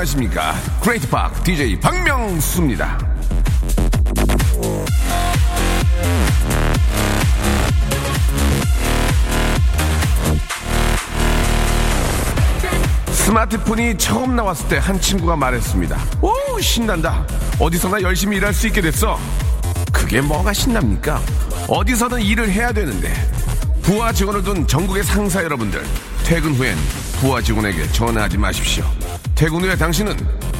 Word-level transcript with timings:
안녕하십니까. 0.00 0.54
Great 0.82 1.08
박 1.10 1.44
DJ 1.44 1.78
박명수입니다. 1.78 2.98
스마트폰이 13.12 13.96
처음 13.98 14.34
나왔을 14.36 14.68
때 14.68 14.78
한 14.78 15.00
친구가 15.00 15.36
말했습니다 15.36 15.98
오 16.22 16.32
신난다. 16.60 17.24
어디서나 17.58 18.00
열심히 18.02 18.36
일할 18.38 18.52
수 18.54 18.66
있게 18.66 18.80
됐어. 18.80 19.18
그게 19.92 20.20
뭐가 20.20 20.52
신납니까? 20.52 21.20
어디서든 21.68 22.20
일을 22.22 22.50
해야 22.50 22.72
되는데. 22.72 23.12
부하 23.82 24.12
직원을 24.12 24.42
둔 24.42 24.66
전국의 24.66 25.02
상사 25.04 25.42
여러분들 25.42 25.82
퇴근 26.24 26.54
후엔 26.54 26.76
부하 27.20 27.40
직원에게 27.40 27.88
전화하지 27.92 28.38
마십시오 28.38 28.84
퇴근 29.40 29.62
후에 29.62 29.74
당신은 29.74 30.14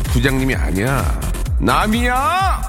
부장님이 0.04 0.54
아니야. 0.54 1.20
남이야! 1.60 2.62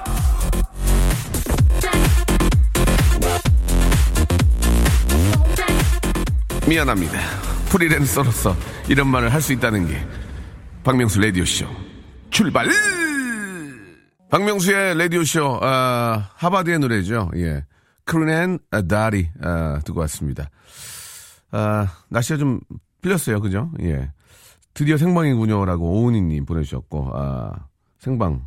미안합니다. 6.68 7.18
프리랜서로서 7.70 8.54
이런 8.90 9.08
말을 9.08 9.34
할 9.34 9.42
수 9.42 9.54
있다는 9.54 9.88
게 9.88 10.06
박명수 10.84 11.22
라디오쇼 11.22 11.66
출발! 12.30 12.68
박명수의 14.30 14.98
라디오쇼 14.98 15.60
아, 15.62 16.30
하바드의 16.36 16.80
노래죠. 16.80 17.32
예. 17.38 17.64
크루넨 18.04 18.60
다리 18.90 19.30
아, 19.42 19.80
듣고 19.86 20.02
왔습니다. 20.02 20.50
아, 21.52 21.88
날씨가 22.10 22.38
좀 22.38 22.60
풀렸어요. 23.02 23.40
그죠? 23.40 23.72
예. 23.82 24.12
드디어 24.74 24.98
생방이군요라고 24.98 25.86
오은희님 26.04 26.46
보내주셨고, 26.46 27.12
아, 27.14 27.52
생방. 28.00 28.46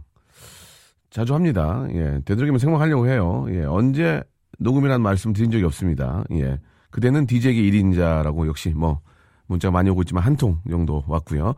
자주 1.10 1.34
합니다. 1.34 1.86
예. 1.90 2.20
되도록이면 2.24 2.58
생방하려고 2.58 3.08
해요. 3.08 3.46
예. 3.50 3.62
언제 3.64 4.22
녹음이라는 4.58 5.02
말씀 5.02 5.32
드린 5.32 5.50
적이 5.50 5.64
없습니다. 5.64 6.24
예. 6.32 6.58
그대는 6.90 7.26
DJ계 7.26 7.60
1인자라고 7.62 8.46
역시 8.48 8.70
뭐, 8.70 9.00
문자 9.46 9.70
많이 9.70 9.90
오고 9.90 10.02
있지만 10.02 10.22
한 10.24 10.36
통 10.36 10.58
정도 10.68 11.04
왔고요. 11.06 11.54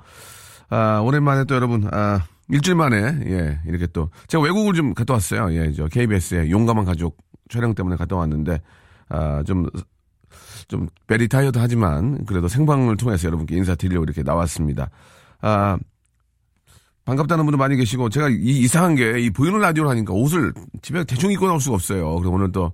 아, 0.68 1.00
오랜만에 1.04 1.44
또 1.44 1.54
여러분, 1.54 1.88
아, 1.92 2.20
일주일 2.48 2.76
만에, 2.76 2.96
예, 3.26 3.60
이렇게 3.66 3.86
또, 3.86 4.10
제가 4.28 4.42
외국을 4.42 4.74
좀 4.74 4.94
갔다 4.94 5.14
왔어요. 5.14 5.52
예, 5.52 5.72
저 5.72 5.86
KBS의 5.86 6.50
용감한 6.50 6.84
가족 6.84 7.16
촬영 7.48 7.74
때문에 7.74 7.96
갔다 7.96 8.16
왔는데, 8.16 8.60
아, 9.08 9.42
좀 9.44 9.66
좀 10.68 10.88
베리타이어도 11.06 11.60
하지만 11.60 12.24
그래도 12.26 12.48
생방을 12.48 12.96
통해서 12.96 13.26
여러분께 13.26 13.56
인사드리려고 13.56 14.04
이렇게 14.04 14.22
나왔습니다. 14.22 14.90
아, 15.40 15.78
반갑다는 17.04 17.44
분들 17.44 17.56
많이 17.58 17.76
계시고 17.76 18.08
제가 18.10 18.28
이 18.30 18.34
이상한 18.60 18.96
게 18.96 19.18
이 19.18 19.30
보이는 19.30 19.60
라디오를 19.60 19.90
하니까 19.92 20.12
옷을 20.12 20.52
집에 20.82 21.04
대충 21.04 21.30
입고 21.30 21.46
나올 21.46 21.60
수가 21.60 21.76
없어요. 21.76 22.14
그래서 22.16 22.30
오늘 22.30 22.50
또 22.50 22.72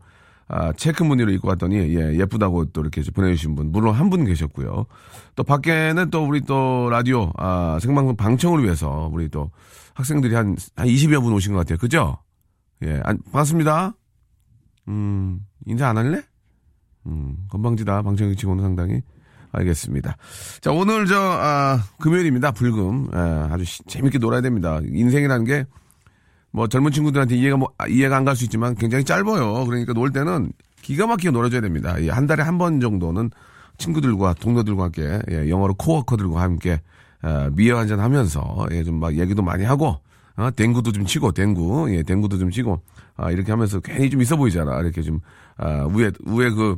아, 0.49 0.73
체크 0.75 1.03
무늬로 1.03 1.31
입고 1.33 1.49
왔더니 1.49 1.77
예, 1.77 2.15
예쁘다고 2.19 2.67
또 2.73 2.81
이렇게 2.83 3.03
보내주신 3.11 3.55
분 3.55 3.73
물론 3.73 3.95
한 3.95 4.11
분 4.11 4.25
계셨고요. 4.25 4.87
또 5.37 5.45
밖에는 5.45 6.11
또 6.11 6.25
우리 6.27 6.41
또 6.43 6.89
라디오 6.91 7.31
아, 7.37 7.79
생방송 7.81 8.17
방청을 8.17 8.63
위해서 8.65 9.09
우리 9.13 9.29
또 9.29 9.51
학생들이 9.95 10.35
한, 10.35 10.57
한 10.77 10.87
20여 10.87 11.23
분 11.23 11.33
오신 11.35 11.53
것 11.53 11.61
같아요. 11.61 11.77
그죠? 11.79 12.19
예, 12.85 13.01
안, 13.05 13.19
반갑습니다. 13.25 13.95
음, 14.89 15.41
인사 15.67 15.89
안 15.89 15.97
할래? 15.99 16.23
음, 17.07 17.37
건방지다. 17.51 18.03
방청객 18.03 18.39
치고는 18.39 18.63
상당히. 18.63 19.03
알겠습니다. 19.55 20.17
자, 20.63 20.73
오늘 20.73 21.07
저, 21.07 21.15
아, 21.21 21.79
금요일입니다. 22.01 22.53
불금. 22.53 23.09
아, 23.13 23.49
아주 23.51 23.65
시- 23.65 23.83
재밌게 23.85 24.19
놀아야 24.19 24.41
됩니다. 24.41 24.81
인생이라는 24.83 25.45
게, 25.45 25.65
뭐, 26.53 26.69
젊은 26.69 26.91
친구들한테 26.91 27.37
이해가 27.37 27.57
뭐, 27.59 27.69
아, 27.77 27.87
이해가 27.87 28.17
안 28.17 28.25
갈 28.25 28.35
수 28.35 28.45
있지만 28.45 28.75
굉장히 28.75 29.05
짧아요. 29.05 29.67
그러니까 29.67 29.93
놀 29.93 30.11
때는 30.11 30.53
기가 30.81 31.07
막히게 31.07 31.31
놀아줘야 31.33 31.61
됩니다. 31.61 32.01
예, 32.03 32.09
한 32.11 32.27
달에 32.27 32.43
한 32.43 32.57
번 32.59 32.81
정도는 32.81 33.31
친구들과, 33.79 34.35
동료들과 34.35 34.85
함께, 34.85 35.21
예, 35.31 35.51
영어로 35.51 35.75
코워커들과 35.75 36.41
함께, 36.41 36.81
아, 37.21 37.51
미어 37.53 37.77
한잔 37.77 38.01
하면서, 38.01 38.67
예, 38.71 38.83
좀 38.85 39.01
막 39.01 39.19
얘기도 39.19 39.43
많이 39.43 39.65
하고, 39.65 39.99
어, 40.37 40.51
댕구도 40.51 40.93
좀 40.93 41.05
치고, 41.05 41.33
댕구, 41.33 41.95
예, 41.95 42.03
댕구도 42.03 42.39
좀 42.39 42.51
치고, 42.51 42.81
아, 43.17 43.31
이렇게 43.31 43.51
하면서 43.53 43.81
괜히 43.81 44.09
좀 44.09 44.23
있어 44.23 44.37
보이잖아. 44.37 44.81
이렇게 44.81 45.03
좀, 45.03 45.21
아, 45.59 45.87
위에, 45.93 46.11
위에 46.27 46.51
그, 46.51 46.77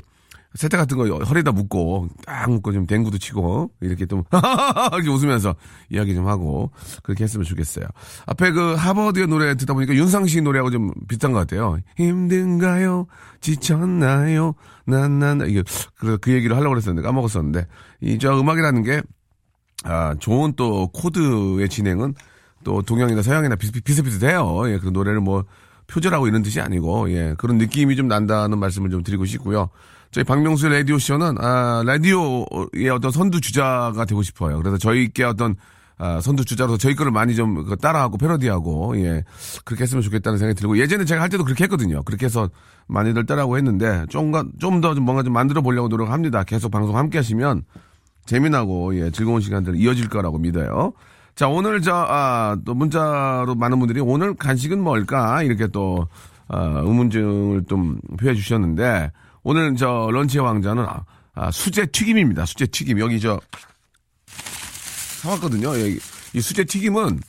세탁 0.54 0.78
같은 0.78 0.96
거 0.96 1.08
허리에다 1.08 1.50
묶고, 1.50 2.08
딱 2.24 2.48
묶고 2.48 2.72
좀 2.72 2.86
댕구도 2.86 3.18
치고, 3.18 3.72
이렇게 3.80 4.06
좀, 4.06 4.22
이렇게 4.92 5.08
웃으면서 5.08 5.56
이야기 5.90 6.14
좀 6.14 6.28
하고, 6.28 6.70
그렇게 7.02 7.24
했으면 7.24 7.44
좋겠어요. 7.44 7.86
앞에 8.26 8.52
그 8.52 8.74
하버드의 8.74 9.26
노래 9.26 9.56
듣다 9.56 9.74
보니까 9.74 9.94
윤상씨 9.94 10.42
노래하고 10.42 10.70
좀 10.70 10.92
비슷한 11.08 11.32
것 11.32 11.40
같아요. 11.40 11.78
힘든가요? 11.96 13.06
지쳤나요? 13.40 14.54
난, 14.86 15.18
난, 15.18 15.40
이게, 15.48 15.64
그래서 15.96 16.18
그 16.18 16.32
얘기를 16.32 16.56
하려고 16.56 16.70
그랬었는데 16.74 17.04
까먹었었는데, 17.04 17.66
이, 18.02 18.18
저 18.18 18.38
음악이라는 18.38 18.82
게, 18.84 19.02
아, 19.82 20.14
좋은 20.20 20.52
또 20.56 20.86
코드의 20.88 21.68
진행은 21.68 22.14
또 22.62 22.80
동양이나 22.82 23.22
서양이나 23.22 23.56
비슷, 23.56 23.82
비슷비슷해요. 23.82 24.70
예, 24.70 24.78
그 24.78 24.88
노래를 24.88 25.20
뭐 25.20 25.44
표절하고 25.88 26.28
이런 26.28 26.42
뜻이 26.42 26.60
아니고, 26.60 27.10
예, 27.10 27.34
그런 27.38 27.58
느낌이 27.58 27.96
좀 27.96 28.08
난다는 28.08 28.58
말씀을 28.58 28.90
좀 28.90 29.02
드리고 29.02 29.24
싶고요. 29.26 29.68
저희 30.14 30.22
박명수 30.22 30.68
라디오 30.68 30.96
쇼는, 30.96 31.38
아, 31.40 31.82
라디오의 31.84 32.88
어떤 32.92 33.10
선두 33.10 33.40
주자가 33.40 34.04
되고 34.04 34.22
싶어요. 34.22 34.58
그래서 34.58 34.78
저희께 34.78 35.24
어떤, 35.24 35.56
아, 35.98 36.20
선두 36.20 36.44
주자로서 36.44 36.78
저희 36.78 36.94
거를 36.94 37.10
많이 37.10 37.34
좀그 37.34 37.78
따라하고 37.78 38.16
패러디하고, 38.16 38.96
예, 38.98 39.24
그렇게 39.64 39.82
했으면 39.82 40.02
좋겠다는 40.02 40.38
생각이 40.38 40.56
들고, 40.56 40.78
예전에 40.78 41.04
제가 41.04 41.20
할 41.20 41.30
때도 41.30 41.42
그렇게 41.42 41.64
했거든요. 41.64 42.04
그렇게 42.04 42.26
해서 42.26 42.48
많이들 42.86 43.26
따라하고 43.26 43.56
했는데, 43.56 44.06
좀, 44.08 44.30
좀 44.60 44.80
뭔가 44.80 45.24
좀 45.24 45.32
만들어 45.32 45.62
보려고 45.62 45.88
노력합니다. 45.88 46.44
계속 46.44 46.70
방송 46.70 46.96
함께 46.96 47.18
하시면, 47.18 47.64
재미나고 48.24 48.96
예, 48.96 49.10
즐거운 49.10 49.40
시간들 49.40 49.74
이어질 49.74 50.08
거라고 50.08 50.38
믿어요. 50.38 50.92
자 51.34 51.48
오늘 51.48 51.82
저또 51.82 52.74
문자로 52.74 53.56
많은 53.56 53.80
분들이 53.80 53.98
오늘 53.98 54.34
간식은 54.34 54.80
뭘까 54.80 55.42
이렇게 55.42 55.66
또 55.66 56.06
아, 56.46 56.80
의문증을 56.84 57.64
좀 57.68 57.98
표해 58.20 58.34
주셨는데 58.34 59.10
오늘 59.44 59.76
저 59.76 60.08
런치의 60.10 60.42
왕자는 60.42 60.84
아, 60.84 61.04
아, 61.34 61.50
수제 61.50 61.86
튀김입니다. 61.86 62.46
수제 62.46 62.66
튀김 62.66 62.98
여기 62.98 63.20
저 63.20 63.40
사왔거든요. 65.20 65.68
여기 65.68 66.00
이 66.32 66.40
수제 66.40 66.64
튀김은 66.64 67.20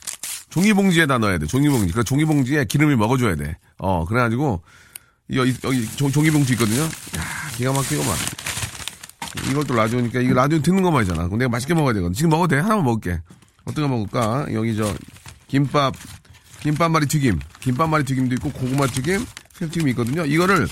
종이봉지에다 0.50 1.18
넣어야 1.18 1.38
돼. 1.38 1.46
종이봉지. 1.46 1.92
그 1.92 2.02
종이봉지에 2.02 2.64
기름을 2.64 2.96
먹어줘야 2.96 3.36
돼. 3.36 3.56
어 3.78 4.06
그래가지고 4.06 4.62
여기 5.34 5.54
여기 5.62 5.86
종, 5.96 6.10
종이봉지 6.10 6.54
있거든요. 6.54 6.82
야 6.82 7.50
기가 7.56 7.72
막히고만. 7.72 8.16
이것도 9.50 9.74
라디오니까 9.74 10.20
이거 10.20 10.32
라디오 10.34 10.60
듣는 10.60 10.82
것만이잖아. 10.82 11.24
그럼 11.24 11.38
내가 11.38 11.50
맛있게 11.50 11.74
먹어야 11.74 11.92
되거든. 11.94 12.14
지금 12.14 12.30
먹어도 12.30 12.56
돼? 12.56 12.60
하나만 12.60 12.84
먹을게. 12.84 13.20
어떤 13.66 13.88
거 13.88 13.96
먹을까? 13.96 14.46
여기 14.52 14.74
저 14.74 14.94
김밥 15.48 15.94
김밥말이 16.60 17.06
튀김, 17.06 17.38
김밥말이 17.60 18.04
튀김도 18.04 18.34
있고 18.36 18.50
고구마 18.50 18.86
튀김, 18.86 19.24
새우튀김이 19.52 19.90
있거든요. 19.92 20.24
이거를 20.24 20.66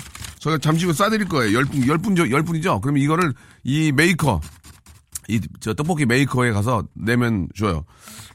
저희가 0.45 0.59
잠시 0.59 0.85
후에 0.85 0.93
싸드릴 0.93 1.27
거예요. 1.27 1.57
열 1.57 1.65
분, 1.65 1.87
열 1.89 1.97
분, 1.99 2.19
열 2.31 2.43
분이죠? 2.43 2.81
그러면 2.83 3.03
이거를 3.03 3.33
이 3.63 3.93
메이커, 3.93 4.41
이 5.29 5.41
저 5.61 5.73
떡볶이 5.73 6.05
메이커에 6.05 6.53
가서 6.53 6.87
내면 6.93 7.49
줘요. 7.57 7.85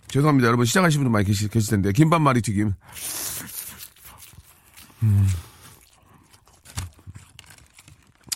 죄송합니다. 0.08 0.48
여러분 0.48 0.66
시장하신 0.66 1.02
분들 1.02 1.12
많이 1.12 1.26
계시, 1.26 1.48
계실 1.48 1.70
텐데 1.70 1.92
김밥 1.92 2.20
말이 2.20 2.42
튀김. 2.42 2.74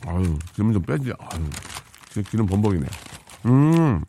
아유, 0.05 0.37
기름 0.53 0.73
좀 0.73 0.81
빼지. 0.83 1.11
아유, 1.17 1.49
기름 2.29 2.45
범벅이네. 2.45 2.85
음. 3.45 4.03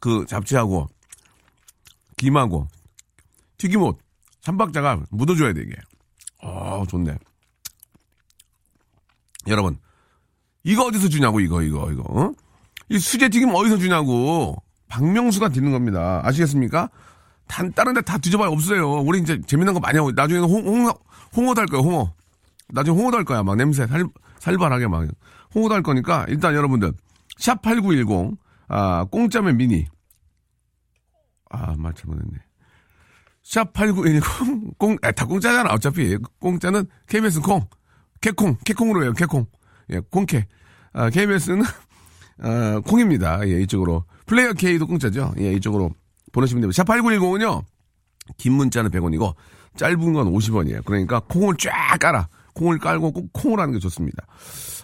그 0.00 0.24
잡채하고, 0.28 0.88
김하고, 2.16 2.68
튀김옷, 3.58 3.98
삼박자가 4.42 5.06
묻어줘야 5.10 5.52
돼, 5.52 5.62
이게. 5.62 5.74
아, 6.46 6.84
좋네. 6.88 7.16
여러분, 9.48 9.78
이거 10.64 10.84
어디서 10.86 11.08
주냐고, 11.08 11.40
이거, 11.40 11.62
이거, 11.62 11.90
이거, 11.92 12.02
어? 12.08 12.32
이 12.88 12.98
수제 12.98 13.28
튀김 13.28 13.54
어디서 13.54 13.78
주냐고. 13.78 14.56
박명수가 14.88 15.48
드는 15.50 15.72
겁니다. 15.72 16.20
아시겠습니까? 16.24 16.88
단, 17.48 17.72
다른 17.72 17.94
데 17.94 18.00
다 18.02 18.18
뒤져봐야 18.18 18.48
없어요. 18.48 19.00
우리 19.00 19.20
이제 19.20 19.40
재미난 19.46 19.74
거 19.74 19.80
많이 19.80 19.98
하고, 19.98 20.12
나중에는 20.12 20.48
홍, 20.48 20.66
홍, 20.66 20.92
홍어도 21.36 21.60
할 21.60 21.66
거예요, 21.66 21.84
홍어. 21.84 22.12
나중에 22.68 22.96
홍어도 22.96 23.16
할 23.16 23.24
거야. 23.24 23.42
막 23.42 23.56
냄새 23.56 23.86
살, 23.86 24.04
살벌하게 24.38 24.88
막. 24.88 25.06
홍어도 25.54 25.74
할 25.74 25.82
거니까 25.82 26.26
일단 26.28 26.54
여러분들 26.54 26.92
샵8910 27.38 28.36
아, 28.68 29.04
공짜면 29.04 29.56
미니. 29.56 29.86
아, 31.50 31.74
말 31.78 31.94
잘못했네. 31.94 32.38
샵8910, 33.46 34.76
공, 34.78 34.96
아, 35.02 35.12
다 35.12 35.24
공짜잖아, 35.24 35.70
어차피. 35.72 36.16
공짜는 36.40 36.86
KBS 37.06 37.40
콩. 37.40 37.64
개콩, 38.20 38.56
개콩으로 38.64 39.04
해요, 39.04 39.12
개콩. 39.12 39.46
예, 39.90 40.00
콩캐. 40.10 40.46
아, 40.92 41.10
KBS는, 41.10 41.62
아, 42.42 42.80
콩입니다. 42.84 43.46
예, 43.48 43.60
이쪽으로. 43.62 44.04
플레이어 44.26 44.52
K도 44.54 44.86
공짜죠. 44.86 45.34
예, 45.38 45.52
이쪽으로 45.52 45.90
보내시면 46.32 46.62
됩니다. 46.62 46.82
샵8910은요, 46.82 47.64
긴 48.36 48.54
문자는 48.54 48.90
100원이고, 48.90 49.34
짧은 49.76 50.12
건 50.12 50.32
50원이에요. 50.32 50.84
그러니까 50.84 51.20
콩을 51.20 51.56
쫙 51.58 51.98
깔아. 52.00 52.28
콩을 52.54 52.78
깔고 52.78 53.12
꼭 53.12 53.32
콩을 53.34 53.60
하는 53.60 53.74
게 53.74 53.78
좋습니다. 53.78 54.26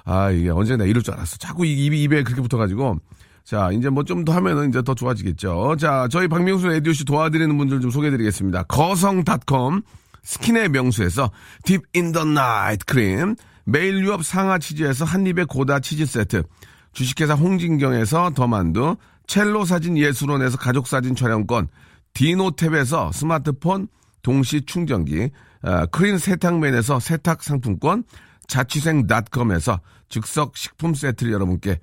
아, 0.05 0.31
이게 0.31 0.51
언제나 0.51 0.85
이럴 0.85 1.03
줄 1.03 1.15
알았어. 1.15 1.39
자꾸 1.39 1.65
입이, 1.65 2.03
입에 2.03 2.23
그렇게 2.23 2.43
붙어가지고. 2.43 2.99
자, 3.45 3.71
이제 3.73 3.89
뭐 3.89 4.05
좀 4.05 4.25
더 4.25 4.33
하면은 4.35 4.69
이제 4.69 4.83
더 4.83 4.95
좋아지겠죠. 4.95 5.77
자, 5.79 6.07
저희 6.11 6.29
박명수 6.29 6.69
라디오 6.69 6.93
쇼 6.93 7.05
도와드리는 7.05 7.57
분들 7.59 7.81
좀 7.81 7.91
소개해드리겠습니다. 7.91 8.65
거성닷컴, 8.65 9.83
스킨의 10.23 10.69
명수에서 10.71 11.31
Deep 11.65 11.83
in 11.95 12.13
the 12.13 12.25
Night 12.25 12.85
크림, 12.87 13.35
매일 13.65 14.05
유업 14.05 14.25
상하 14.25 14.59
치즈에서 14.59 15.05
한입의 15.05 15.47
고다 15.47 15.81
치즈 15.81 16.07
세트, 16.07 16.45
주식회사 16.93 17.35
홍진경에서 17.35 18.31
더만두, 18.35 18.97
첼로 19.27 19.65
사진 19.65 19.97
예술원에서 19.99 20.57
가족 20.59 20.87
사진 20.87 21.15
촬영권, 21.17 21.69
디노탭에서 22.15 23.13
스마트폰 23.13 23.89
동시 24.23 24.65
충전기, 24.65 25.31
어, 25.63 25.87
크린 25.87 26.19
세탁맨에서 26.19 27.01
세탁 27.01 27.43
상품권, 27.43 28.05
자취생닷컴에서 28.47 29.81
즉석 30.09 30.57
식품 30.57 30.95
세트를 30.95 31.33
여러분께 31.33 31.81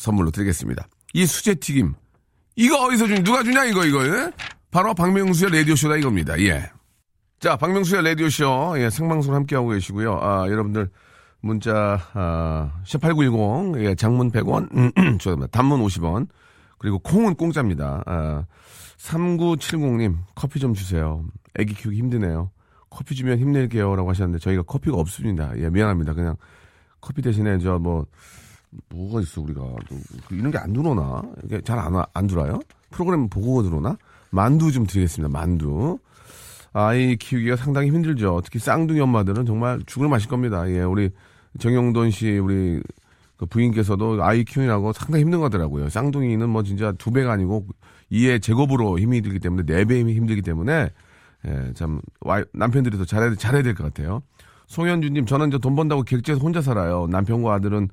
선물로 0.00 0.30
드리겠습니다. 0.30 0.88
이 1.12 1.26
수제 1.26 1.56
튀김 1.56 1.94
이거 2.56 2.86
어디서 2.86 3.06
주니 3.06 3.22
누가 3.22 3.42
주냐 3.42 3.66
이거 3.66 3.84
이거 3.84 4.04
예? 4.06 4.32
바로 4.70 4.94
박명수의 4.94 5.52
라디오 5.52 5.76
쇼다 5.76 5.96
이겁니다. 5.96 6.40
예. 6.40 6.70
자, 7.38 7.56
박명수의 7.56 8.02
라디오 8.04 8.28
쇼 8.30 8.74
예, 8.78 8.88
생방송 8.88 9.34
함께 9.34 9.56
하고 9.56 9.68
계시고요. 9.68 10.18
아, 10.22 10.46
여러분들 10.48 10.88
문자 11.42 12.00
아, 12.14 12.80
샵8910 12.86 13.84
예, 13.84 13.94
장문 13.94 14.30
100원, 14.30 14.74
음, 14.74 15.18
죄송합니다. 15.18 15.48
단문 15.50 15.80
50원. 15.84 16.28
그리고 16.78 16.98
콩은 17.00 17.34
공짜입니다. 17.34 18.02
아, 18.06 18.46
3970님 18.96 20.16
커피 20.34 20.60
좀 20.60 20.72
주세요. 20.72 21.24
애기 21.58 21.74
키우기 21.74 21.98
힘드네요. 21.98 22.50
커피 22.88 23.14
주면 23.14 23.38
힘낼게요 23.38 23.96
라고 23.96 24.08
하셨는데 24.10 24.38
저희가 24.38 24.62
커피가 24.62 24.96
없습니다. 24.96 25.52
예, 25.58 25.68
미안합니다. 25.68 26.14
그냥 26.14 26.36
커피 27.02 27.20
대신에 27.20 27.58
저 27.58 27.78
뭐 27.78 28.06
뭐가 28.90 29.20
있어 29.20 29.40
우리가 29.42 29.62
그 30.28 30.34
이런 30.36 30.50
게 30.50 30.58
안 30.58 30.72
들어오나 30.72 31.22
이게 31.44 31.60
잘 31.62 31.78
안 31.78 32.04
안 32.14 32.26
들어요? 32.26 32.60
프로그램 32.90 33.28
보고 33.28 33.62
들어오나? 33.62 33.96
만두 34.30 34.70
좀 34.72 34.86
드리겠습니다. 34.86 35.32
만두. 35.32 35.98
아이 36.72 37.16
키우기가 37.16 37.56
상당히 37.56 37.88
힘들죠. 37.88 38.42
특히 38.44 38.58
쌍둥이 38.60 39.00
엄마들은 39.00 39.44
정말 39.44 39.80
죽을 39.86 40.08
맛일 40.08 40.28
겁니다. 40.28 40.68
예, 40.70 40.82
우리 40.82 41.10
정영돈 41.58 42.12
씨 42.12 42.38
우리 42.38 42.80
그 43.36 43.46
부인께서도 43.46 44.22
아이 44.22 44.44
키우느라고 44.44 44.92
상당히 44.92 45.24
힘든 45.24 45.40
거더라고요. 45.40 45.88
쌍둥이는 45.88 46.48
뭐 46.48 46.62
진짜 46.62 46.92
두 46.92 47.10
배가 47.10 47.32
아니고 47.32 47.66
이에 48.10 48.38
제곱으로 48.38 48.98
힘이 49.00 49.20
들기 49.22 49.40
때문에 49.40 49.64
네 49.64 49.84
배 49.84 49.98
힘이 49.98 50.14
힘들기 50.14 50.42
때문에 50.42 50.90
예, 51.48 51.72
참 51.74 52.00
와, 52.20 52.44
남편들이 52.52 52.98
더 52.98 53.04
잘해야 53.04 53.34
잘해야 53.34 53.62
될 53.64 53.74
것 53.74 53.82
같아요. 53.84 54.22
송현주님 54.66 55.26
저는 55.26 55.48
이제 55.48 55.58
돈 55.58 55.74
번다고 55.74 56.02
객지에서 56.02 56.40
혼자 56.40 56.60
살아요. 56.62 57.08
남편과 57.10 57.54
아들은 57.54 57.88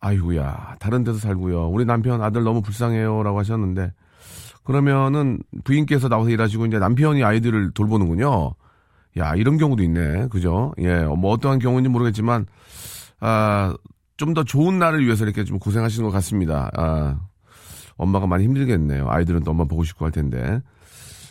아이고야 0.00 0.76
다른 0.78 1.04
데서 1.04 1.18
살고요. 1.18 1.68
우리 1.68 1.84
남편 1.84 2.22
아들 2.22 2.42
너무 2.44 2.62
불쌍해요라고 2.62 3.38
하셨는데 3.38 3.92
그러면은 4.64 5.38
부인께서 5.64 6.08
나와서 6.08 6.30
일하시고 6.30 6.66
이제 6.66 6.78
남편이 6.78 7.24
아이들을 7.24 7.72
돌보는군요. 7.72 8.54
야 9.16 9.34
이런 9.34 9.56
경우도 9.56 9.82
있네, 9.82 10.28
그죠? 10.28 10.72
예, 10.78 11.02
뭐 11.04 11.32
어떠한 11.32 11.58
경우인지 11.58 11.88
모르겠지만 11.88 12.46
아. 13.20 13.74
좀 14.18 14.34
더 14.34 14.42
좋은 14.42 14.80
날을 14.80 15.04
위해서 15.06 15.24
이렇게 15.24 15.44
좀 15.44 15.60
고생하시는 15.60 16.04
것 16.04 16.12
같습니다. 16.12 16.72
아, 16.76 17.20
엄마가 17.96 18.26
많이 18.26 18.42
힘들겠네요. 18.42 19.08
아이들은 19.08 19.44
또 19.44 19.52
엄마 19.52 19.64
보고 19.64 19.84
싶고 19.84 20.04
할 20.04 20.10
텐데. 20.10 20.60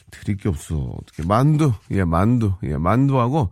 드릴 0.10 0.38
게 0.38 0.48
없어. 0.48 0.78
어떻게 0.78 1.22
만두, 1.28 1.74
예, 1.92 2.06
만두, 2.06 2.54
예, 2.64 2.78
만두하고 2.78 3.52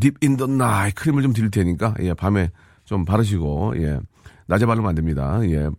Deep 0.00 0.14
in 0.20 0.31
the 0.31 0.48
Night 0.48 0.90
크림을 0.90 1.22
좀 1.22 1.32
드릴 1.32 1.52
테니까 1.52 1.94
예, 2.00 2.12
밤에 2.12 2.50
좀 2.84 3.04
바르시고 3.04 3.74
예, 3.76 4.00
낮에 4.52 4.66
바르면 4.66 4.90
안 4.90 4.94
됩니다. 4.94 5.40
예, 5.44 5.70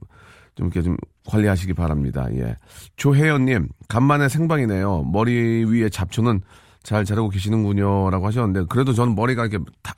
좀 0.55 0.67
이렇게 0.67 0.81
좀 0.81 0.97
관리하시기 1.27 1.73
바랍니다. 1.73 2.27
예, 2.33 2.57
조혜연님 2.95 3.69
간만에 3.87 4.29
생방이네요. 4.29 5.03
머리 5.03 5.63
위에 5.65 5.89
잡초는 5.89 6.41
잘 6.81 7.05
자라고 7.05 7.29
계시는군요 7.29 8.09
라고 8.09 8.25
하셨는데 8.25 8.65
그래도 8.69 8.93
저는 8.93 9.13
머리가 9.15 9.45
이렇게 9.45 9.63
타, 9.83 9.93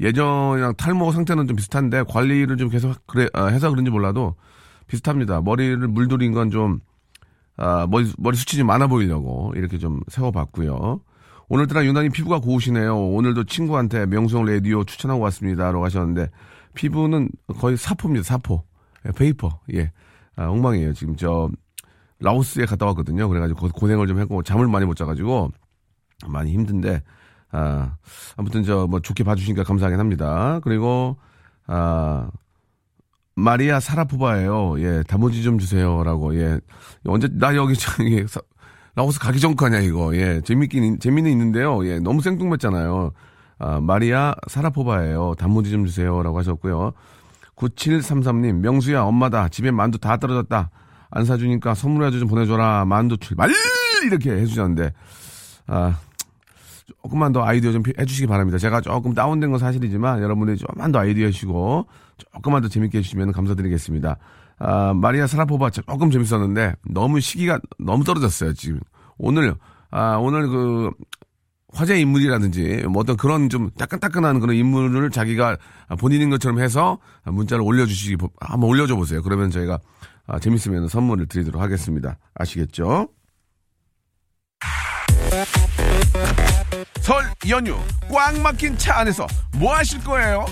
예전이랑 0.00 0.74
탈모 0.76 1.10
상태는 1.10 1.48
좀 1.48 1.56
비슷한데 1.56 2.04
관리를 2.08 2.56
좀 2.56 2.68
계속 2.68 2.94
그래 3.06 3.28
아, 3.32 3.46
해서 3.46 3.70
그런지 3.70 3.90
몰라도 3.90 4.36
비슷합니다. 4.86 5.40
머리를 5.42 5.76
물들인 5.88 6.32
건 6.32 6.50
좀 6.50 6.80
아, 7.56 7.86
머리 7.90 8.10
머리 8.18 8.36
숱이 8.36 8.58
좀 8.58 8.66
많아 8.68 8.86
보이려고 8.86 9.52
이렇게 9.56 9.78
좀 9.78 10.00
세워봤고요. 10.08 11.00
오늘따라 11.48 11.84
유난히 11.84 12.08
피부가 12.08 12.38
고우시네요. 12.38 12.96
오늘도 13.10 13.44
친구한테 13.44 14.06
명수 14.06 14.44
라디오 14.46 14.84
추천하고 14.84 15.20
왔습니다 15.24 15.64
라고 15.70 15.84
하셨는데 15.84 16.30
피부는 16.74 17.28
거의 17.58 17.76
사포입니다. 17.76 18.24
사포, 18.24 18.64
예, 19.06 19.12
paper. 19.12 19.60
예, 19.74 19.92
아, 20.36 20.46
엉망이에요. 20.46 20.92
지금 20.94 21.16
저 21.16 21.50
라오스에 22.20 22.66
갔다 22.66 22.86
왔거든요. 22.86 23.28
그래가지고 23.28 23.68
고생을 23.70 24.06
좀 24.06 24.18
했고 24.20 24.42
잠을 24.42 24.68
많이 24.68 24.86
못 24.86 24.94
자가지고 24.94 25.50
많이 26.28 26.52
힘든데 26.52 27.02
아, 27.50 27.96
아무튼 28.36 28.62
저 28.62 28.86
뭐 28.86 29.00
좋게 29.00 29.24
봐주시니까 29.24 29.64
감사하긴 29.64 29.98
합니다. 29.98 30.60
그리고 30.62 31.16
아 31.66 32.30
마리아 33.34 33.80
사라포바예요. 33.80 34.80
예, 34.80 35.02
단무지 35.08 35.42
좀 35.42 35.58
주세요라고. 35.58 36.36
예, 36.36 36.60
언제 37.06 37.28
나 37.32 37.54
여기 37.56 37.74
저기 37.74 38.24
라오스 38.94 39.18
가기 39.20 39.40
전까냐 39.40 39.80
이거. 39.80 40.14
예, 40.16 40.40
재밌긴 40.44 41.00
재미는 41.00 41.30
있는데요. 41.32 41.84
예, 41.86 41.98
너무 41.98 42.20
생뚱맞잖아요. 42.22 43.12
아, 43.62 43.80
마리아 43.80 44.34
사라포바예요. 44.48 45.36
단무지 45.38 45.70
좀 45.70 45.86
주세요라고 45.86 46.36
하셨고요. 46.36 46.92
9733님, 47.54 48.54
명수야, 48.56 49.02
엄마다. 49.02 49.48
집에 49.48 49.70
만두 49.70 49.98
다 49.98 50.16
떨어졌다. 50.16 50.70
안 51.10 51.24
사주니까 51.24 51.74
선물해줘 51.74 52.18
좀 52.18 52.26
보내줘라. 52.26 52.84
만두 52.86 53.16
출발! 53.18 53.50
이렇게 54.04 54.32
해주셨는데, 54.32 54.92
아, 55.68 55.96
조금만 56.86 57.32
더 57.32 57.44
아이디어 57.44 57.70
좀 57.70 57.84
해주시기 57.96 58.26
바랍니다. 58.26 58.58
제가 58.58 58.80
조금 58.80 59.14
다운된 59.14 59.50
건 59.50 59.60
사실이지만 59.60 60.22
여러분들이 60.22 60.58
조금만 60.58 60.90
더 60.90 60.98
아이디어 60.98 61.26
해주시고 61.26 61.86
조금만 62.18 62.62
더 62.62 62.68
재밌게 62.68 62.98
해주시면 62.98 63.30
감사드리겠습니다. 63.30 64.16
아, 64.58 64.92
마리아 64.94 65.28
사라포바 65.28 65.70
조금 65.70 66.10
재밌었는데 66.10 66.74
너무 66.90 67.20
시기가 67.20 67.60
너무 67.78 68.02
떨어졌어요. 68.02 68.54
지금 68.54 68.80
오늘 69.18 69.54
아, 69.92 70.16
오늘 70.16 70.48
그 70.48 70.90
화제 71.74 71.98
인물이라든지 71.98 72.84
뭐 72.88 73.00
어떤 73.00 73.16
그런 73.16 73.48
좀 73.48 73.70
따끈따끈한 73.78 74.40
그런 74.40 74.54
인물을 74.56 75.10
자기가 75.10 75.56
본인인 75.98 76.30
것처럼 76.30 76.60
해서 76.60 76.98
문자를 77.24 77.62
올려주시기 77.64 78.16
한번 78.40 78.68
올려줘 78.68 78.96
보세요. 78.96 79.22
그러면 79.22 79.50
저희가 79.50 79.78
아, 80.26 80.38
재밌으면 80.38 80.88
선물을 80.88 81.26
드리도록 81.26 81.60
하겠습니다. 81.60 82.18
아시겠죠? 82.34 83.08
설 87.00 87.24
연휴 87.48 87.76
꽉 88.10 88.38
막힌 88.40 88.76
차 88.78 88.98
안에서 88.98 89.26
뭐 89.56 89.74
하실 89.74 90.02
거예요? 90.04 90.46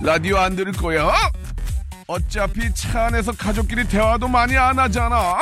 라디오 0.00 0.38
안 0.38 0.56
들을 0.56 0.72
거야? 0.72 1.12
어차피 2.06 2.72
차 2.74 3.06
안에서 3.06 3.32
가족끼리 3.32 3.86
대화도 3.86 4.28
많이 4.28 4.56
안 4.56 4.78
하잖아. 4.78 5.38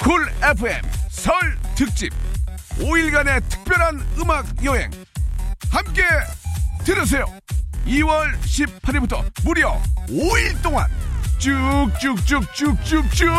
쿨 0.00 0.30
FM 0.42 0.82
설 1.08 1.34
특집 1.74 2.12
5일간의 2.78 3.42
특별한 3.48 4.06
음악 4.20 4.46
여행 4.64 4.90
함께 5.70 6.02
들으세요. 6.84 7.26
2월 7.86 8.38
18일부터 8.40 9.24
무려 9.44 9.80
5일 10.08 10.62
동안 10.62 10.86
쭉쭉쭉쭉쭉쭉 11.38 13.32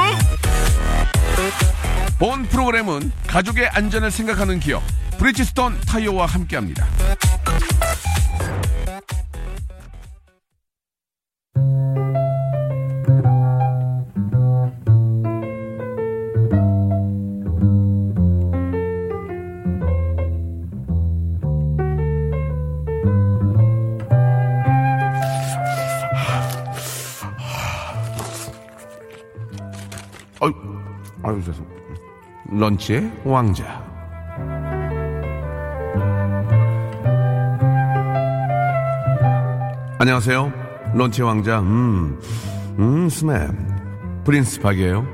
본 2.18 2.44
프로그램은 2.48 3.12
가족의 3.28 3.70
안전을 3.70 4.12
생각하는 4.12 4.60
기업 4.60 4.84
브리지스톤 5.18 5.80
타이어와 5.82 6.26
함께합니다. 6.26 6.86
런치의 32.60 33.10
왕자. 33.24 33.64
안녕하세요. 39.98 40.52
런치의 40.94 41.26
왕자. 41.26 41.62
음, 41.62 42.20
음, 42.78 43.08
스맵. 43.08 43.50
프린스 44.26 44.60
박이에요. 44.60 45.08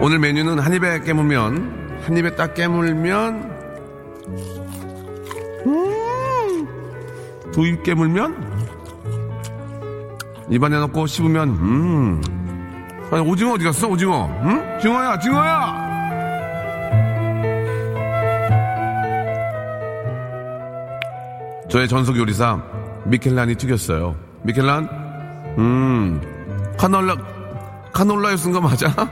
오늘 0.00 0.20
메뉴는 0.20 0.60
한 0.60 0.72
입에 0.72 1.00
깨물면, 1.00 2.02
한 2.04 2.16
입에 2.16 2.36
딱 2.36 2.54
깨물면, 2.54 3.50
음, 5.66 7.50
두입 7.52 7.82
깨물면, 7.82 8.51
입안에 10.52 10.78
넣고 10.80 11.06
씹으면, 11.06 11.48
음. 11.48 12.20
아니, 13.10 13.26
오징어 13.26 13.54
어디 13.54 13.64
갔어, 13.64 13.88
오징어? 13.88 14.28
응? 14.44 14.78
징어야, 14.82 15.18
징어야! 15.18 15.80
저의 21.70 21.88
전속 21.88 22.18
요리사, 22.18 22.62
미켈란이 23.06 23.54
튀겼어요. 23.54 24.14
미켈란? 24.42 24.84
음, 25.56 26.20
카놀라, 26.78 27.16
카놀라에 27.94 28.36
쓴거 28.36 28.60
맞아? 28.60 28.88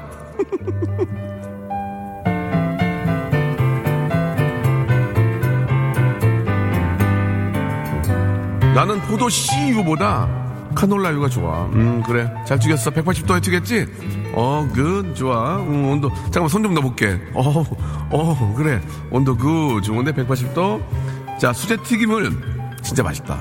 나는 8.74 9.00
포도씨유보다 9.08 10.39
카놀라유가 10.74 11.28
좋아. 11.28 11.66
음, 11.72 12.02
그래. 12.04 12.32
잘 12.46 12.58
튀겼어. 12.58 12.90
180도에 12.90 13.42
튀겼지? 13.42 13.86
어, 14.34 14.68
good. 14.74 15.14
좋아. 15.14 15.56
음, 15.58 15.88
온도. 15.90 16.10
잠깐만, 16.24 16.48
손 16.48 16.62
좀 16.62 16.74
넣어볼게. 16.74 17.20
어, 17.34 17.64
어, 18.10 18.54
그래. 18.56 18.80
온도 19.10 19.36
good. 19.36 19.80
좋은데, 19.82 20.12
180도. 20.12 20.80
자, 21.38 21.52
수제 21.52 21.76
튀김을 21.78 22.30
진짜 22.82 23.02
맛있다. 23.02 23.38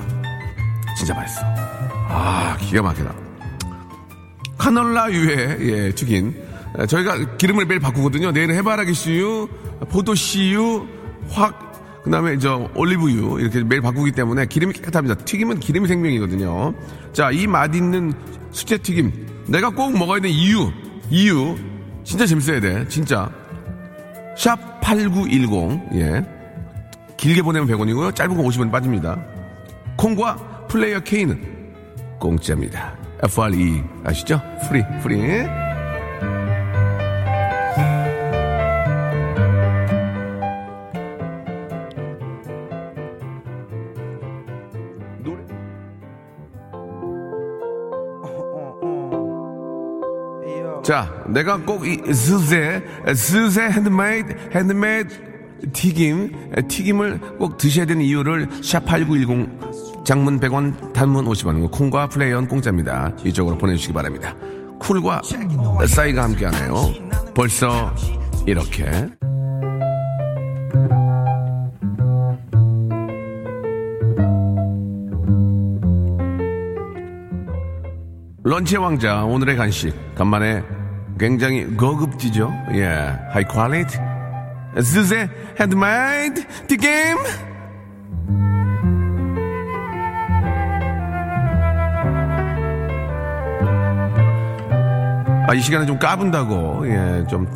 진짜 0.96 1.14
맛있어. 1.14 1.40
아, 2.08 2.56
기가 2.60 2.82
막히다. 2.82 3.12
카놀라유에, 4.58 5.56
예, 5.60 5.92
튀긴. 5.94 6.34
에, 6.78 6.86
저희가 6.86 7.36
기름을 7.36 7.66
매일 7.66 7.80
바꾸거든요. 7.80 8.30
내일은 8.32 8.54
해바라기 8.56 8.92
씨유, 8.94 9.48
포도 9.90 10.14
씨유, 10.14 10.86
확, 11.30 11.69
그 12.02 12.10
다음에 12.10 12.38
저 12.38 12.70
올리브유 12.74 13.40
이렇게 13.40 13.62
매일 13.62 13.82
바꾸기 13.82 14.12
때문에 14.12 14.46
기름이 14.46 14.72
깨끗합니다. 14.74 15.16
튀김은 15.24 15.60
기름이 15.60 15.86
생명이거든요. 15.86 16.74
자, 17.12 17.30
이 17.30 17.46
맛있는 17.46 18.14
수제 18.52 18.78
튀김. 18.78 19.44
내가 19.48 19.70
꼭 19.70 19.96
먹어야 19.96 20.20
되는 20.20 20.34
이유. 20.34 20.70
이유. 21.10 21.56
진짜 22.04 22.26
재밌어야 22.26 22.60
돼. 22.60 22.88
진짜. 22.88 23.30
샵 24.36 24.80
8910. 24.80 25.80
예. 25.94 26.24
길게 27.16 27.42
보내면 27.42 27.68
100원이고요. 27.68 28.14
짧은 28.14 28.36
거 28.36 28.42
50원 28.44 28.70
빠집니다. 28.70 29.22
콩과 29.96 30.66
플레이어 30.68 31.00
K는 31.00 31.38
공짜입니다. 32.18 32.96
FREE 33.22 33.82
아시죠? 34.04 34.40
free, 34.66 34.82
free. 35.02 35.16
자, 50.90 51.08
내가 51.28 51.56
꼭 51.58 51.86
이 51.86 51.98
수제, 52.12 52.82
수제 53.14 53.62
handmade, 53.62 54.50
handmade 54.52 55.70
튀김, 55.72 56.66
튀김을 56.66 57.38
꼭 57.38 57.58
드셔야 57.58 57.86
되는 57.86 58.02
이유를 58.02 58.48
샵8910 58.48 60.04
장문 60.04 60.40
100원, 60.40 60.92
단문 60.92 61.26
50원, 61.26 61.70
콩과 61.70 62.08
플레이어 62.08 62.48
공짜입니다. 62.48 63.12
이쪽으로 63.24 63.56
보내주시기 63.56 63.92
바랍니다. 63.92 64.34
쿨과 64.80 65.22
싸이가 65.86 66.24
함께하네요. 66.24 66.74
벌써 67.36 67.94
이렇게. 68.44 68.90
런치의 78.42 78.82
왕자 78.82 79.22
오늘의 79.22 79.54
간식 79.56 79.94
간만에 80.16 80.79
굉장히 81.20 81.64
고급지죠 81.76 82.50
예 82.74 82.86
high 83.30 83.44
quality 83.44 83.98
수제 84.82 85.28
handmade 85.60 86.46
튀김 86.66 86.88
아, 95.48 95.54
이 95.54 95.60
시간에 95.60 95.86
좀 95.86 95.98
까분다고 95.98 96.88
예 96.88 97.24
좀 97.28 97.46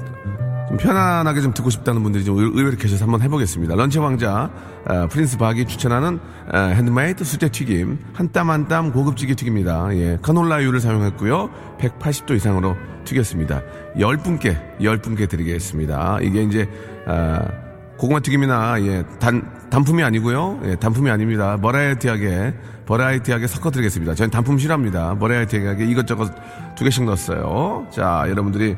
좀 0.66 0.78
편안하게 0.78 1.42
좀 1.42 1.52
듣고 1.52 1.68
싶다는 1.68 2.02
분들이 2.02 2.24
좀 2.24 2.38
의- 2.38 2.50
의외로 2.54 2.74
계셔서 2.78 3.04
한번 3.04 3.20
해보겠습니다. 3.20 3.74
런치 3.74 3.98
왕자 3.98 4.48
아, 4.86 5.06
Prince 5.08 5.36
박이 5.36 5.66
추천하는 5.66 6.18
아, 6.50 6.58
핸드메이드 6.68 7.22
수제 7.22 7.50
튀김 7.50 7.98
한 8.14 8.32
땀 8.32 8.48
한 8.48 8.66
땀 8.66 8.90
고급지게 8.90 9.34
튀깁니다. 9.34 9.94
예, 9.94 10.18
카놀라유를 10.22 10.80
사용했고요. 10.80 11.50
180도 11.78 12.34
이상으로 12.34 12.76
튀겼습니다. 13.04 13.62
10분께 13.96 14.78
10분께 14.80 15.28
드리겠습니다. 15.28 16.18
이게 16.22 16.42
이제 16.42 16.68
아, 17.06 17.46
고구마 17.96 18.20
튀김이나 18.20 18.82
예, 18.82 19.04
단 19.20 19.68
단품이 19.70 20.02
아니고요. 20.02 20.60
예, 20.64 20.76
단품이 20.76 21.10
아닙니다. 21.10 21.56
variety하게 21.56 22.54
variety하게 22.86 23.46
섞어 23.46 23.70
드리겠습니다. 23.70 24.14
저는 24.14 24.30
단품 24.30 24.58
싫어합니다. 24.58 25.18
variety하게 25.18 25.86
이것저것 25.86 26.30
두 26.76 26.84
개씩 26.84 27.04
넣었어요. 27.04 27.86
자, 27.90 28.24
여러분들이 28.28 28.76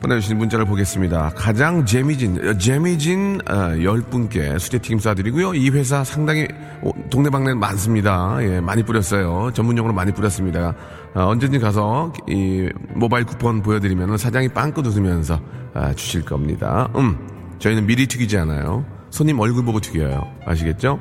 보내주신 0.00 0.38
문자를 0.38 0.64
보겠습니다. 0.64 1.32
가장 1.34 1.84
재미진, 1.84 2.38
어, 2.46 2.56
재미진 2.56 3.40
어, 3.48 3.52
10분께 3.74 4.58
수제튀김 4.58 4.98
쏴드리고요. 4.98 5.56
이 5.56 5.70
회사 5.70 6.04
상당히 6.04 6.46
어, 6.82 6.90
동네방네 7.10 7.54
많습니다. 7.54 8.36
예, 8.40 8.60
많이 8.60 8.82
뿌렸어요. 8.82 9.50
전문용어로 9.52 9.92
많이 9.92 10.12
뿌렸습니다. 10.12 10.74
어, 11.18 11.26
언제든지 11.30 11.58
가서 11.58 12.12
이 12.28 12.68
모바일 12.94 13.24
쿠폰 13.24 13.60
보여드리면 13.60 14.16
사장이 14.18 14.50
빵긋 14.50 14.86
웃으면서 14.86 15.40
아, 15.74 15.92
주실 15.92 16.24
겁니다. 16.24 16.88
음, 16.94 17.18
저희는 17.58 17.86
미리 17.86 18.06
튀기지 18.06 18.38
않아요. 18.38 18.84
손님 19.10 19.40
얼굴 19.40 19.64
보고 19.64 19.80
튀겨요. 19.80 20.24
아시겠죠? 20.46 21.00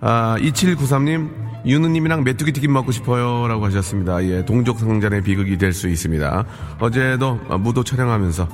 아, 0.00 0.36
2793님, 0.38 1.28
유느님이랑 1.66 2.24
메뚜기 2.24 2.52
튀김 2.52 2.72
먹고 2.72 2.92
싶어요. 2.92 3.46
라고 3.46 3.66
하셨습니다. 3.66 4.24
예, 4.24 4.42
동족상잔의 4.46 5.20
비극이 5.20 5.58
될 5.58 5.74
수 5.74 5.88
있습니다. 5.88 6.44
어제도 6.80 7.38
아, 7.50 7.58
무도 7.58 7.84
촬영하면서 7.84 8.48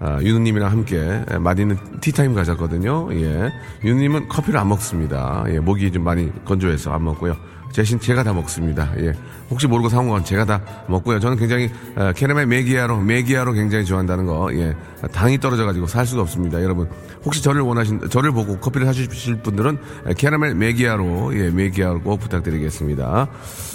아, 0.00 0.18
유느님이랑 0.22 0.70
함께 0.70 1.22
예, 1.32 1.38
맛있는 1.38 1.76
티타임 2.00 2.34
가졌거든요. 2.34 3.08
예. 3.14 3.52
유느님은 3.84 4.28
커피를 4.28 4.60
안 4.60 4.68
먹습니다. 4.68 5.44
예, 5.48 5.58
목이 5.58 5.90
좀 5.90 6.04
많이 6.04 6.30
건조해서 6.44 6.92
안 6.92 7.04
먹고요. 7.04 7.36
대신 7.74 8.00
제가 8.00 8.22
다 8.22 8.32
먹습니다. 8.32 8.90
예. 8.98 9.12
혹시 9.50 9.66
모르고 9.66 9.88
사온 9.88 10.08
건 10.08 10.24
제가 10.24 10.44
다 10.44 10.60
먹고요. 10.88 11.20
저는 11.20 11.36
굉장히 11.36 11.70
어, 11.96 12.12
캐러멜 12.14 12.46
마키아토 12.46 13.00
마키아토 13.00 13.52
굉장히 13.52 13.84
좋아한다는 13.84 14.24
거. 14.26 14.48
예. 14.54 14.74
당이 15.12 15.38
떨어져 15.38 15.64
가지고 15.66 15.86
살 15.86 16.06
수가 16.06 16.22
없습니다. 16.22 16.62
여러분 16.62 16.88
혹시 17.24 17.42
저를 17.42 17.60
원하신 17.62 18.08
저를 18.08 18.32
보고 18.32 18.58
커피를 18.58 18.86
사주실 18.86 19.42
분들은 19.42 19.78
에, 20.06 20.14
캐러멜 20.14 20.54
마키아토 20.54 21.36
예, 21.38 21.50
마키아토 21.50 22.00
꼭 22.02 22.20
부탁드리겠습니다. 22.20 23.28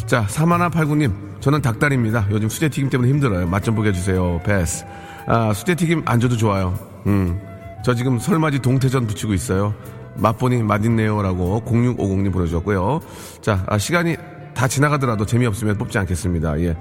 자, 0.08 0.26
사마나 0.28 0.70
팔구님 0.70 1.14
저는 1.40 1.62
닭다리입니다. 1.62 2.28
요즘 2.32 2.50
수제 2.50 2.70
튀김 2.70 2.90
때문에 2.90 3.10
힘들어요. 3.12 3.48
맛 3.48 3.64
좀 3.64 3.76
보게 3.76 3.90
해주세요. 3.90 4.42
패스. 4.46 4.86
아, 5.28 5.54
수제튀김 5.54 6.04
안 6.06 6.20
줘도 6.20 6.38
좋아요. 6.38 6.78
음. 7.08 7.42
저 7.84 7.94
지금 7.94 8.18
설맞이 8.18 8.60
동태전 8.60 9.08
붙이고 9.08 9.34
있어요. 9.34 9.74
맛보니 10.16 10.64
맛있네요라고 10.64 11.64
0650님 11.66 12.32
보내주셨고요. 12.32 13.02
자, 13.42 13.64
아, 13.68 13.78
시간이 13.78 14.16
다 14.54 14.68
지나가더라도 14.68 15.26
재미없으면 15.26 15.78
뽑지 15.78 15.98
않겠습니다. 15.98 16.60
예. 16.62 16.78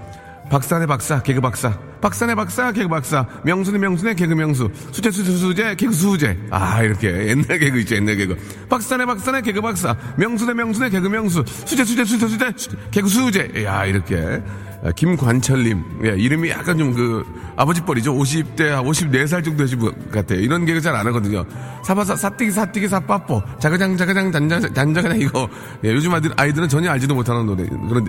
박사네 0.52 0.84
박사, 0.84 1.22
개그 1.22 1.40
박사. 1.40 1.72
박사네 2.02 2.34
박사, 2.34 2.72
개그 2.72 2.86
박사. 2.86 3.26
명수네 3.42 3.78
명수네, 3.78 4.12
개그 4.12 4.34
명수. 4.34 4.68
수제 4.90 5.10
수제 5.10 5.32
수제, 5.32 5.74
개그 5.76 5.94
수제. 5.94 6.38
아, 6.50 6.82
이렇게. 6.82 7.28
옛날 7.28 7.58
개그 7.58 7.78
있죠, 7.80 7.94
옛날 7.96 8.16
개그. 8.16 8.36
박사네 8.68 9.06
박사네, 9.06 9.40
개그 9.40 9.62
박사. 9.62 9.96
명수네 10.18 10.52
명수네, 10.52 10.90
개그 10.90 11.08
명수. 11.08 11.42
수제 11.46 11.82
수제 11.86 12.04
수제 12.04 12.28
수제, 12.28 12.52
수- 12.54 12.68
개그 12.90 13.08
수제. 13.08 13.64
야, 13.64 13.86
이렇게. 13.86 14.42
아, 14.84 14.90
김관철님. 14.94 15.82
예, 16.04 16.08
이름이 16.18 16.50
약간 16.50 16.76
좀 16.76 16.92
그, 16.92 17.24
아버지 17.56 17.80
뻘이죠. 17.80 18.12
50대, 18.14 18.58
54살 18.84 19.42
정도 19.42 19.64
되신 19.64 19.78
분 19.78 20.10
같아요. 20.10 20.38
이런 20.38 20.66
개그 20.66 20.82
잘 20.82 20.94
안 20.94 21.06
하거든요. 21.06 21.46
사바사, 21.82 22.14
사띠기, 22.14 22.50
사띠기, 22.50 22.88
사빠뽀. 22.88 23.42
자가장, 23.58 23.96
자가장, 23.96 24.30
단장, 24.30 24.60
단장장, 24.74 25.18
이거. 25.18 25.48
예, 25.82 25.92
요즘 25.94 26.12
아이들, 26.12 26.30
아이들은 26.36 26.68
전혀 26.68 26.90
알지도 26.90 27.14
못하는 27.14 27.46
노래. 27.46 27.64
그런, 27.88 28.06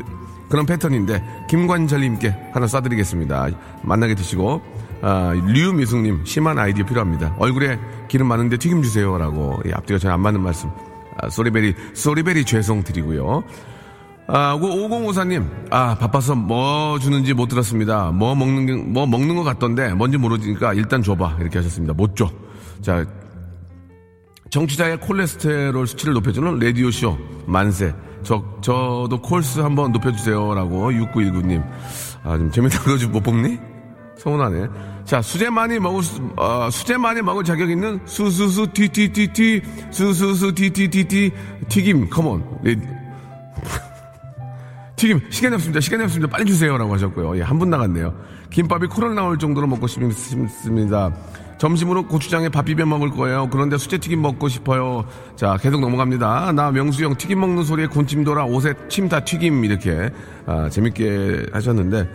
그런 0.54 0.68
패턴인데 0.68 1.48
김관절님께 1.50 2.52
하나 2.54 2.68
쏴드리겠습니다. 2.68 3.56
만나게 3.82 4.14
드시고 4.14 4.62
아, 5.02 5.34
류미숙님 5.34 6.26
심한 6.26 6.60
아이디어 6.60 6.86
필요합니다. 6.86 7.36
얼굴에 7.40 7.80
기름 8.08 8.28
많은데 8.28 8.58
튀김 8.58 8.84
주세요라고 8.84 9.64
예, 9.66 9.72
앞뒤가 9.74 9.98
잘 9.98 10.12
안 10.12 10.20
맞는 10.22 10.42
말씀. 10.42 10.70
아, 11.18 11.28
소리베리 11.28 11.74
소리베리 11.96 12.46
죄송 12.46 12.84
드리고요. 12.84 13.44
아, 14.28 14.56
5054님, 14.62 15.50
아, 15.72 15.98
바빠서 15.98 16.36
뭐 16.36 17.00
주는지 17.00 17.34
못 17.34 17.48
들었습니다. 17.48 18.12
뭐 18.12 18.36
먹는, 18.36 18.94
뭐 18.94 19.08
먹는 19.08 19.36
것 19.36 19.44
같던데, 19.44 19.96
뭔지 19.96 20.18
모르니까 20.18 20.76
일단 20.76 21.02
줘봐. 21.02 21.38
이렇게 21.42 21.58
하셨습니다. 21.58 21.94
못 21.96 22.16
줘. 22.16 22.30
자, 22.82 23.04
정치자의 24.52 25.00
콜레스테롤 25.02 25.88
수치를 25.88 26.14
높여주는 26.14 26.60
라디오쇼, 26.60 27.18
만세. 27.48 27.94
저, 28.24 28.44
저도 28.62 29.20
콜스 29.22 29.60
한번 29.60 29.92
높여주세요. 29.92 30.54
라고, 30.56 30.92
6919님. 30.92 31.64
아, 32.24 32.38
좀 32.38 32.52
재밌는 32.52 32.78
거좀못 32.80 33.24
뽑니? 33.24 33.58
서운하네. 34.18 34.68
자, 35.06 35.22
수제 35.22 35.50
많이 35.50 35.78
먹을, 35.80 36.02
수, 36.02 36.22
어, 36.38 36.70
수제 36.72 36.98
많이 36.98 37.22
먹을 37.22 37.44
자격 37.44 37.70
있는 37.70 38.00
수수수 38.06 38.68
티티티티, 38.74 39.62
수수수 39.92 40.54
티티티티, 40.56 41.32
튀김, 41.68 42.10
컴온. 42.10 42.44
네. 42.64 42.76
튀김 44.96 45.20
시간이 45.30 45.56
없습니다. 45.56 45.82
시간이 45.82 46.04
없습니다. 46.04 46.32
빨리 46.32 46.46
주세요라고 46.46 46.94
하셨고요. 46.94 47.38
예, 47.38 47.42
한 47.42 47.60
분 47.60 47.70
나갔네요. 47.70 48.14
김밥이 48.52 48.88
코로나 48.88 49.16
나올 49.16 49.38
정도로 49.38 49.68
먹고 49.68 49.88
싶습니다. 49.88 51.12
점심으로 51.68 52.08
고추장에 52.08 52.50
밥 52.50 52.66
비벼 52.66 52.86
먹을 52.86 53.10
거예요. 53.10 53.48
그런데 53.50 53.78
수제튀김 53.78 54.22
먹고 54.22 54.50
싶어요. 54.50 55.06
자, 55.38 55.56
계속 55.62 55.80
넘어갑니다. 55.80 56.52
나 56.52 56.72
명수형 56.72 57.16
튀김 57.16 57.40
먹는 57.40 57.64
소리에 57.64 57.88
군침 57.88 58.26
돌아 58.26 58.44
옷에 58.44 58.74
침 58.90 59.08
다 59.08 59.22
튀김 59.22 59.64
이렇게 59.64 60.10
아, 60.46 60.68
재밌게 60.70 61.46
하셨는데 61.54 62.10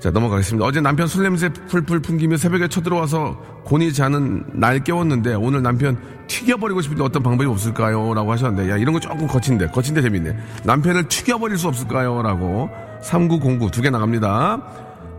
자, 0.00 0.10
넘어가겠습니다. 0.10 0.66
어제 0.66 0.80
남편 0.80 1.06
술 1.06 1.24
냄새 1.24 1.50
풀풀 1.50 2.00
풍기며 2.00 2.38
새벽에 2.38 2.66
쳐들어와서 2.68 3.36
곤히 3.66 3.92
자는 3.92 4.44
날 4.54 4.82
깨웠는데 4.82 5.34
오늘 5.34 5.62
남편 5.62 5.98
튀겨버리고 6.26 6.80
싶은데 6.80 7.02
어떤 7.04 7.22
방법이 7.22 7.46
없을까요? 7.46 8.14
라고 8.14 8.32
하셨는데 8.32 8.70
야, 8.72 8.78
이런 8.78 8.94
거 8.94 9.00
조금 9.00 9.26
거친데, 9.26 9.66
거친데 9.68 10.00
재밌네. 10.00 10.34
남편을 10.64 11.08
튀겨버릴 11.08 11.58
수 11.58 11.68
없을까요? 11.68 12.22
라고 12.22 12.70
3909 13.02 13.70
두 13.70 13.82
개 13.82 13.90
나갑니다. 13.90 14.62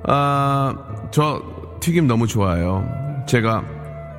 아, 0.08 0.76
저 1.12 1.44
튀김 1.80 2.08
너무 2.08 2.26
좋아요. 2.26 3.06
제가 3.28 3.64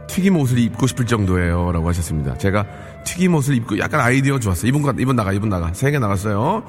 튀김 0.09 0.37
옷을 0.37 0.59
입고 0.59 0.87
싶을 0.87 1.07
정도예요. 1.07 1.73
라고 1.73 1.89
하셨습니다. 1.89 2.37
제가 2.39 2.65
튀김 3.05 3.35
옷을 3.35 3.55
입고 3.57 3.79
약간 3.79 4.01
아이디어 4.01 4.39
좋았어요. 4.39 4.69
이분, 4.69 4.83
이분 5.01 5.17
나가, 5.17 5.33
이분 5.33 5.49
나가. 5.49 5.73
세 5.75 5.91
개 5.91 5.99
나갔어요. 5.99 6.63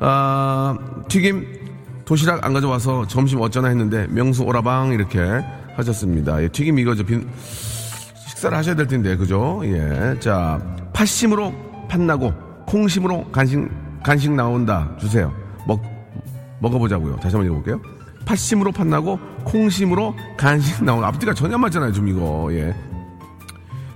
아, 0.00 0.76
튀김 1.08 1.46
도시락 2.04 2.44
안 2.44 2.52
가져와서 2.54 3.06
점심 3.06 3.40
어쩌나 3.40 3.68
했는데 3.68 4.06
명수 4.08 4.42
오라방 4.44 4.92
이렇게 4.92 5.20
하셨습니다. 5.76 6.42
예, 6.42 6.48
튀김 6.48 6.78
이거 6.78 6.94
저 6.94 7.02
빈, 7.04 7.28
식사를 8.28 8.56
하셔야 8.56 8.74
될 8.74 8.86
텐데 8.86 9.16
그죠? 9.16 9.60
예, 9.64 10.16
자 10.20 10.58
팥심으로 10.92 11.52
팥나고 11.88 12.32
콩심으로 12.66 13.26
간식 13.30 13.68
간식 14.02 14.30
나온다 14.32 14.90
주세요. 14.98 15.32
먹 15.66 15.82
먹어보자고요. 16.60 17.16
다시 17.16 17.36
한번 17.36 17.46
읽어볼게요. 17.52 17.97
팥심으로 18.28 18.72
팥나고 18.72 19.18
콩심으로 19.44 20.14
간식 20.36 20.84
나온 20.84 21.02
앞뒤가 21.02 21.32
전혀 21.32 21.56
맞잖아요. 21.56 21.92
좀 21.92 22.08
이거 22.08 22.48
예. 22.52 22.74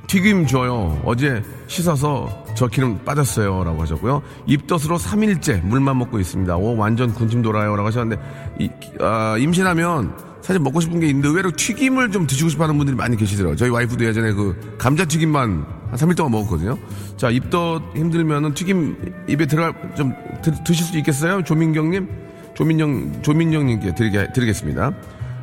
튀김 0.06 0.46
줘요. 0.46 1.00
어제 1.04 1.42
씻어서 1.66 2.44
저 2.54 2.66
기름 2.66 3.02
빠졌어요. 3.04 3.64
라고 3.64 3.82
하셨고요. 3.82 4.22
입덧으로 4.46 4.98
3일째 4.98 5.62
물만 5.64 5.98
먹고 5.98 6.18
있습니다. 6.18 6.56
오, 6.56 6.76
완전 6.76 7.14
군침 7.14 7.40
돌아요. 7.40 7.76
라고 7.76 7.88
하셨는데, 7.88 8.22
이, 8.58 8.70
아, 9.00 9.36
임신하면 9.38 10.14
사실 10.42 10.60
먹고 10.60 10.80
싶은 10.80 11.00
게 11.00 11.06
있는데 11.06 11.28
의외로 11.28 11.50
튀김을 11.52 12.10
좀 12.10 12.26
드시고 12.26 12.50
싶어 12.50 12.64
하는 12.64 12.76
분들이 12.76 12.96
많이 12.96 13.16
계시더라고요. 13.16 13.56
저희 13.56 13.70
와이프도 13.70 14.04
예전에 14.04 14.32
그 14.32 14.58
감자튀김만 14.76 15.66
한 15.90 15.98
3일 15.98 16.16
동안 16.16 16.32
먹었거든요. 16.32 16.76
자, 17.16 17.30
입덧 17.30 17.82
힘들면은 17.94 18.52
튀김 18.52 19.24
입에 19.28 19.46
들어갈, 19.46 19.94
좀 19.94 20.12
드, 20.42 20.52
드실 20.64 20.84
수 20.84 20.98
있겠어요? 20.98 21.42
조민경님? 21.44 22.21
조민영, 22.54 23.22
조민영님께 23.22 23.94
드리게, 23.94 24.32
드리겠습니다. 24.32 24.92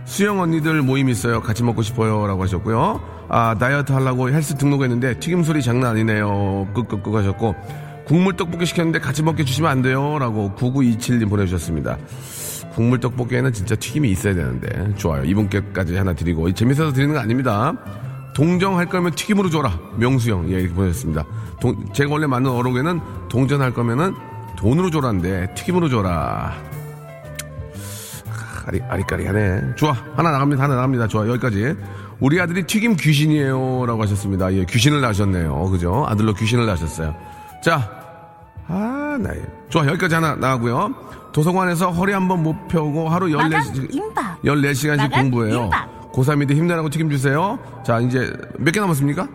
수영 0.06 0.40
언니들 0.40 0.82
모임 0.82 1.10
있어요. 1.10 1.42
같이 1.42 1.64
먹고 1.64 1.82
싶어요. 1.82 2.26
라고 2.28 2.42
하셨고요. 2.44 3.00
아, 3.30 3.56
다이어트 3.60 3.92
하려고 3.92 4.30
헬스 4.30 4.56
등록했는데 4.56 5.20
튀김 5.20 5.44
소리 5.44 5.62
장난 5.62 5.92
아니네요. 5.92 6.68
끄끄끄 6.74 7.16
하셨고. 7.16 7.56
국물 8.08 8.36
떡볶이 8.36 8.66
시켰는데 8.66 9.00
같이 9.00 9.22
먹게 9.22 9.46
주시면 9.46 9.70
안 9.70 9.82
돼요. 9.84 10.18
라고 10.18 10.52
9927님 10.58 11.30
보내주셨습니다. 11.30 11.98
국물 12.74 13.00
떡볶이에는 13.00 13.54
진짜 13.54 13.76
튀김이 13.76 14.10
있어야 14.10 14.34
되는데. 14.34 14.96
좋아요. 14.96 15.24
이분께까지 15.26 15.96
하나 15.96 16.14
드리고. 16.14 16.52
재밌어서 16.54 16.92
드리는 16.92 17.14
거 17.14 17.20
아닙니다. 17.20 17.74
동정 18.34 18.80
할 18.80 18.88
거면 18.88 19.12
튀김으로 19.12 19.52
줘라. 19.52 19.78
명수형. 19.98 20.50
예, 20.52 20.62
이렇게 20.62 20.74
보내셨습니다. 20.74 21.24
동, 21.62 21.86
제가 21.94 22.12
원래 22.12 22.26
맞는 22.26 22.50
어록에는 22.50 23.00
동전 23.30 23.62
할 23.62 23.74
거면은 23.74 24.16
돈으로 24.58 24.90
줘라인데 24.90 25.54
튀김으로 25.54 25.88
줘라. 25.90 26.69
아리, 28.70 28.80
아리까리하네. 28.88 29.76
좋아. 29.76 29.94
하나 30.16 30.32
나갑니다. 30.32 30.64
하나 30.64 30.76
나갑니다. 30.76 31.08
좋아. 31.08 31.28
여기까지. 31.28 31.76
우리 32.20 32.40
아들이 32.40 32.64
튀김 32.64 32.98
귀신이에요. 32.98 33.86
라고 33.88 34.04
하셨습니다. 34.04 34.54
예, 34.54 34.64
귀신을 34.66 35.02
낳으셨네요. 35.02 35.70
그죠? 35.72 36.06
아들로 36.08 36.34
귀신을 36.34 36.66
낳으셨어요. 36.68 37.16
자. 37.64 37.90
아, 38.68 39.18
나 39.20 39.32
좋아. 39.70 39.88
여기까지 39.88 40.14
하나 40.16 40.36
나가고요. 40.36 40.94
도서관에서 41.32 41.90
허리 41.90 42.14
한번 42.14 42.44
못 42.44 42.68
펴고 42.68 43.10
하루 43.10 43.28
14시, 43.28 43.90
14시간씩 44.44 45.12
공부해요. 45.12 45.64
임박. 45.64 46.12
고3인데 46.12 46.52
힘내라고 46.56 46.90
튀김 46.90 47.10
주세요. 47.10 47.58
자, 47.84 48.00
이제 48.00 48.32
몇 48.60 48.72
개 48.72 48.80
남았습니까? 48.80 49.28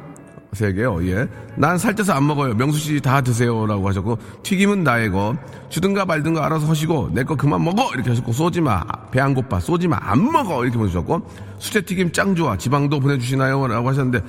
세 0.55 0.73
개요. 0.73 1.05
예. 1.09 1.27
난 1.57 1.77
살쪄서 1.79 2.13
안 2.13 2.27
먹어요. 2.27 2.55
명수 2.55 2.79
씨 2.79 3.01
다 3.01 3.21
드세요라고 3.21 3.89
하셨고 3.89 4.19
튀김은 4.43 4.85
나의 4.85 5.11
거. 5.11 5.37
주든가 5.69 6.05
말든가 6.05 6.45
알아서 6.47 6.67
하시고 6.69 7.11
내 7.13 7.25
거 7.25 7.35
그만 7.37 7.63
먹어 7.65 7.91
이렇게 7.95 8.11
하셨고 8.11 8.33
쏘지 8.33 8.61
마. 8.61 8.83
배 9.11 9.21
안 9.21 9.35
고파. 9.35 9.59
쏘지 9.61 9.89
마. 9.89 9.99
안 10.01 10.25
먹어 10.31 10.63
이렇게 10.63 10.79
보내주셨고 10.79 11.21
수제 11.59 11.83
튀김 11.83 12.13
짱 12.13 12.35
좋아. 12.35 12.57
지방도 12.57 13.01
보내주시나요?라고 13.01 13.89
하셨는데 13.89 14.21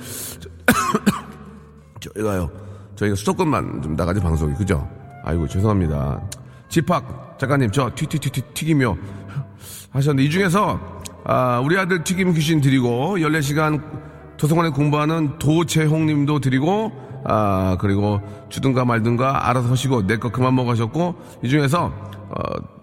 저희가요. 2.00 2.50
저희가 2.96 3.14
수도권만 3.16 3.82
좀 3.82 3.94
나가지 3.96 4.20
방송이 4.20 4.54
그죠? 4.54 4.88
아이고 5.24 5.46
죄송합니다. 5.48 6.20
집합 6.68 7.38
작가님 7.38 7.70
저 7.70 7.90
튀튀튀튀 7.94 8.42
튀김이요 8.54 8.96
하셨는데 9.92 10.24
이 10.26 10.30
중에서 10.30 10.80
아, 11.24 11.60
우리 11.64 11.76
아들 11.78 12.02
튀김 12.04 12.32
귀신 12.34 12.60
드리고 12.60 13.16
14시간 13.18 13.82
도서관에 14.36 14.70
공부하는 14.70 15.38
도채홍 15.38 16.06
님도 16.06 16.40
드리고, 16.40 16.92
아, 17.24 17.76
그리고 17.80 18.20
주든가 18.48 18.84
말든가 18.84 19.48
알아서 19.48 19.70
하시고, 19.70 20.06
내 20.06 20.16
거 20.18 20.30
그만 20.30 20.54
먹으셨고, 20.54 21.14
이 21.42 21.48
중에서, 21.48 21.86
어, 21.86 22.32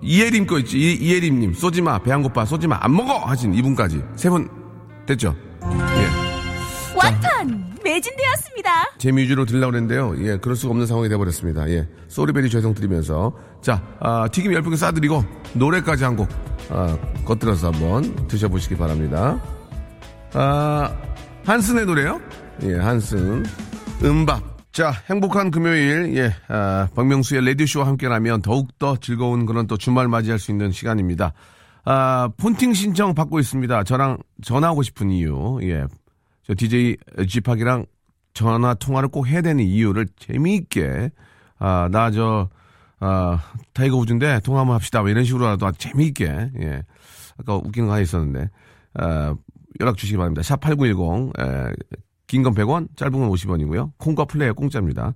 이예림 0.01 0.47
거 0.47 0.57
있지, 0.59 0.77
이, 0.77 0.93
이예림 0.95 1.39
님, 1.39 1.53
쏘지 1.53 1.81
마, 1.81 1.99
배안 1.99 2.23
고파, 2.23 2.45
쏘지 2.45 2.67
마, 2.67 2.77
안 2.81 2.95
먹어! 2.95 3.19
하신 3.19 3.53
이분까지. 3.53 4.01
세 4.15 4.29
분, 4.29 4.49
됐죠? 5.05 5.35
예. 5.63 6.97
완판! 6.97 7.73
매진되었습니다. 7.83 8.69
재미 8.97 9.23
위주로 9.23 9.45
들려고 9.45 9.75
했는데요. 9.75 10.15
예, 10.25 10.37
그럴 10.37 10.55
수가 10.55 10.71
없는 10.71 10.87
상황이 10.87 11.09
돼버렸습니다. 11.09 11.69
예. 11.69 11.87
소리베리 12.07 12.49
죄송 12.49 12.73
드리면서. 12.73 13.33
자, 13.61 13.81
아, 13.99 14.27
튀김 14.31 14.51
10분 14.53 14.77
싸드리고, 14.77 15.23
노래까지 15.53 16.03
한 16.05 16.15
곡, 16.15 16.29
아, 16.69 16.97
겉들어서 17.25 17.71
한번 17.71 18.27
드셔보시기 18.27 18.75
바랍니다. 18.77 19.39
아, 20.33 20.91
한슨의 21.45 21.85
노래요? 21.85 22.21
예, 22.63 22.75
한슨. 22.75 23.43
음박. 24.01 24.53
자, 24.71 24.91
행복한 25.09 25.51
금요일, 25.51 26.15
예, 26.17 26.31
아, 26.47 26.87
박명수의 26.95 27.43
레디쇼와 27.43 27.85
함께라면 27.87 28.41
더욱더 28.41 28.95
즐거운 28.97 29.45
그런 29.45 29.67
또 29.67 29.77
주말 29.77 30.07
맞이할 30.07 30.39
수 30.39 30.51
있는 30.51 30.71
시간입니다. 30.71 31.33
아, 31.85 32.29
폰팅 32.37 32.73
신청 32.73 33.13
받고 33.13 33.39
있습니다. 33.39 33.83
저랑 33.83 34.17
전화하고 34.41 34.81
싶은 34.83 35.11
이유, 35.11 35.59
예. 35.63 35.85
저 36.47 36.55
DJ 36.55 36.97
지팍이랑 37.27 37.85
전화 38.33 38.73
통화를 38.73 39.09
꼭 39.09 39.27
해야 39.27 39.41
되는 39.41 39.63
이유를 39.63 40.07
재미있게, 40.17 41.11
아, 41.59 41.89
나 41.91 42.09
저, 42.09 42.49
아, 42.99 43.39
타이거 43.73 43.97
우즈인데 43.97 44.39
통화 44.43 44.61
한번 44.61 44.75
합시다. 44.75 45.01
뭐 45.01 45.09
이런 45.09 45.23
식으로라도 45.25 45.71
재미있게, 45.73 46.51
예. 46.61 46.83
아까 47.37 47.55
웃기는 47.57 47.87
거 47.87 47.93
하나 47.93 48.01
있었는데, 48.01 48.49
아, 48.95 49.35
연락 49.79 49.97
주시기 49.97 50.17
바랍니다. 50.17 50.41
샵 50.43 50.59
8910, 50.59 51.33
에, 51.39 51.73
긴건 52.27 52.53
100원, 52.53 52.87
짧은 52.95 53.11
건 53.11 53.29
50원이고요. 53.29 53.91
콩과 53.97 54.25
플레이어 54.25 54.53
공짜입니다. 54.53 55.13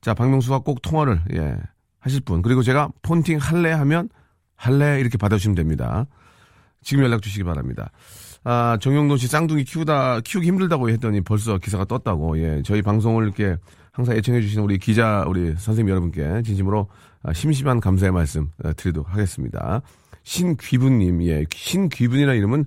자, 0.00 0.14
박명수가 0.14 0.60
꼭 0.60 0.82
통화를, 0.82 1.20
예, 1.34 1.56
하실 1.98 2.20
분. 2.20 2.42
그리고 2.42 2.62
제가 2.62 2.90
폰팅 3.02 3.38
할래 3.38 3.70
하면, 3.72 4.08
할래 4.56 5.00
이렇게 5.00 5.18
받아주시면 5.18 5.54
됩니다. 5.54 6.06
지금 6.82 7.04
연락 7.04 7.22
주시기 7.22 7.44
바랍니다. 7.44 7.90
아, 8.42 8.78
정용돈 8.80 9.18
씨 9.18 9.26
쌍둥이 9.26 9.64
키우다, 9.64 10.20
키우기 10.20 10.46
힘들다고 10.46 10.88
했더니 10.90 11.20
벌써 11.20 11.58
기사가 11.58 11.84
떴다고, 11.84 12.38
예, 12.38 12.62
저희 12.64 12.80
방송을 12.80 13.24
이렇게 13.24 13.56
항상 13.92 14.16
애청해주시는 14.16 14.64
우리 14.64 14.78
기자, 14.78 15.24
우리 15.28 15.54
선생님 15.56 15.90
여러분께 15.90 16.42
진심으로 16.42 16.88
아, 17.22 17.32
심심한 17.32 17.80
감사의 17.80 18.12
말씀 18.12 18.50
어, 18.64 18.72
드리도록 18.74 19.12
하겠습니다. 19.12 19.82
신귀분님, 20.24 21.22
예, 21.24 21.44
신귀분이라는 21.52 22.36
이름은 22.38 22.64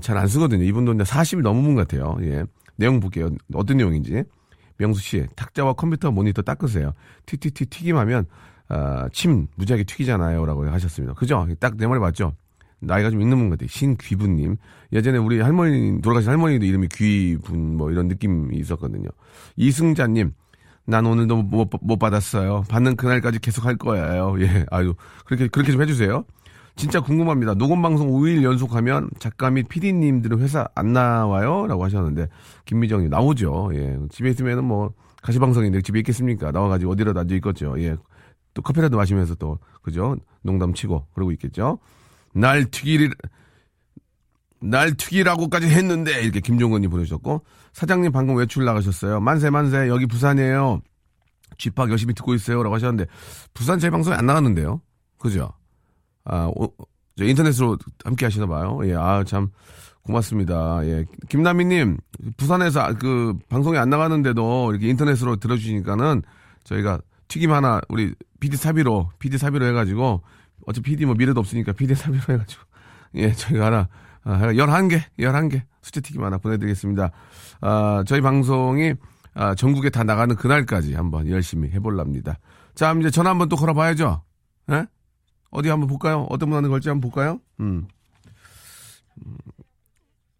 잘 0.00 0.16
안 0.16 0.26
쓰거든요. 0.28 0.64
이분도 0.64 0.94
이제 0.94 1.02
40이 1.04 1.42
넘은 1.42 1.62
분 1.62 1.74
같아요. 1.74 2.16
예. 2.22 2.44
내용 2.76 3.00
볼게요. 3.00 3.30
어떤 3.54 3.76
내용인지. 3.78 4.24
명수 4.78 5.00
씨, 5.00 5.26
탁자와 5.36 5.72
컴퓨터 5.74 6.10
모니터 6.10 6.42
닦으세요. 6.42 6.92
튀튀튀 7.26 7.66
튀김하면, 7.66 8.26
아, 8.68 9.08
침 9.12 9.46
무지하게 9.56 9.84
튀기잖아요. 9.84 10.44
라고 10.44 10.68
하셨습니다. 10.68 11.14
그죠? 11.14 11.46
딱 11.60 11.74
내 11.76 11.86
말이 11.86 12.00
맞죠? 12.00 12.34
나이가 12.80 13.10
좀 13.10 13.22
있는 13.22 13.38
분 13.38 13.48
같아요. 13.48 13.68
신귀분님. 13.68 14.56
예전에 14.92 15.16
우리 15.18 15.40
할머니, 15.40 16.00
돌아가신 16.02 16.30
할머니도 16.30 16.66
이름이 16.66 16.88
귀분, 16.92 17.76
뭐 17.76 17.90
이런 17.90 18.08
느낌이 18.08 18.56
있었거든요. 18.58 19.08
이승자님, 19.56 20.32
난 20.84 21.06
오늘도 21.06 21.42
못, 21.42 21.70
못 21.80 21.98
받았어요. 21.98 22.64
받는 22.68 22.96
그날까지 22.96 23.38
계속 23.38 23.64
할 23.64 23.76
거예요. 23.76 24.36
예, 24.40 24.66
아유, 24.70 24.94
그렇게, 25.24 25.48
그렇게 25.48 25.72
좀 25.72 25.80
해주세요. 25.82 26.24
진짜 26.76 27.00
궁금합니다. 27.00 27.54
녹음 27.54 27.80
방송 27.80 28.10
5일 28.10 28.42
연속하면 28.42 29.08
작가 29.18 29.50
및 29.50 29.66
PD님들은 29.66 30.40
회사 30.40 30.68
안 30.74 30.92
나와요? 30.92 31.66
라고 31.66 31.82
하셨는데, 31.84 32.28
김미정님, 32.66 33.08
나오죠. 33.08 33.70
예. 33.72 33.98
집에 34.10 34.30
있으면은 34.30 34.64
뭐, 34.64 34.92
가시방송인데 35.22 35.80
집에 35.80 36.00
있겠습니까? 36.00 36.52
나와가지고 36.52 36.92
어디라도 36.92 37.18
앉아 37.20 37.34
있겠죠. 37.36 37.74
예. 37.78 37.96
또 38.52 38.60
커피라도 38.60 38.98
마시면서 38.98 39.34
또, 39.36 39.58
그죠? 39.82 40.16
농담 40.42 40.74
치고, 40.74 41.06
그러고 41.14 41.32
있겠죠. 41.32 41.78
날 42.34 42.66
튀기를, 42.66 43.10
날 44.60 44.94
튀기라고까지 44.94 45.68
했는데, 45.68 46.22
이렇게 46.22 46.40
김종건님 46.40 46.90
보내주셨고, 46.90 47.42
사장님 47.72 48.12
방금 48.12 48.36
외출 48.36 48.66
나가셨어요. 48.66 49.20
만세, 49.20 49.48
만세, 49.48 49.88
여기 49.88 50.04
부산이에요. 50.04 50.82
쥐팍 51.56 51.90
열심히 51.90 52.12
듣고 52.12 52.34
있어요. 52.34 52.62
라고 52.62 52.74
하셨는데, 52.74 53.10
부산 53.54 53.78
제 53.78 53.88
방송에 53.88 54.14
안 54.14 54.26
나갔는데요. 54.26 54.82
그죠? 55.18 55.50
아, 56.26 56.50
오, 56.54 56.72
저 57.16 57.24
인터넷으로 57.24 57.78
함께 58.04 58.26
하시나 58.26 58.46
봐요. 58.46 58.78
예, 58.84 58.94
아, 58.94 59.24
참, 59.24 59.48
고맙습니다. 60.02 60.80
예. 60.84 61.04
김남희님, 61.28 61.96
부산에서 62.36 62.80
아, 62.80 62.92
그, 62.92 63.34
방송에 63.48 63.78
안 63.78 63.88
나가는데도 63.88 64.70
이렇게 64.72 64.88
인터넷으로 64.88 65.36
들어주시니까는 65.36 66.22
저희가 66.64 67.00
튀김 67.28 67.52
하나, 67.52 67.80
우리 67.88 68.14
PD 68.40 68.56
사비로, 68.56 69.10
PD 69.18 69.38
사비로 69.38 69.66
해가지고, 69.66 70.22
어차피 70.66 70.90
PD 70.90 71.06
뭐 71.06 71.14
미래도 71.14 71.40
없으니까 71.40 71.72
PD 71.72 71.94
사비로 71.94 72.22
해가지고, 72.28 72.62
예, 73.16 73.32
저희가 73.32 73.66
하나, 73.66 73.88
아, 74.24 74.38
11개, 74.52 75.00
11개 75.18 75.62
수제 75.82 76.00
튀김 76.00 76.22
하나 76.22 76.38
보내드리겠습니다. 76.38 77.10
아, 77.60 78.04
저희 78.06 78.20
방송이, 78.20 78.94
아, 79.34 79.54
전국에 79.54 79.90
다 79.90 80.02
나가는 80.02 80.34
그날까지 80.34 80.94
한번 80.94 81.28
열심히 81.28 81.70
해볼랍니다. 81.70 82.38
자, 82.74 82.92
이제 82.92 83.10
전화 83.10 83.30
한번 83.30 83.48
또 83.48 83.56
걸어봐야죠. 83.56 84.22
예? 84.72 84.86
어디 85.56 85.68
한번 85.68 85.88
볼까요? 85.88 86.26
어떤 86.30 86.48
분 86.50 86.56
하는 86.58 86.70
걸지 86.70 86.88
한번 86.88 87.10
볼까요? 87.10 87.40
음. 87.60 87.86
음. 89.24 89.36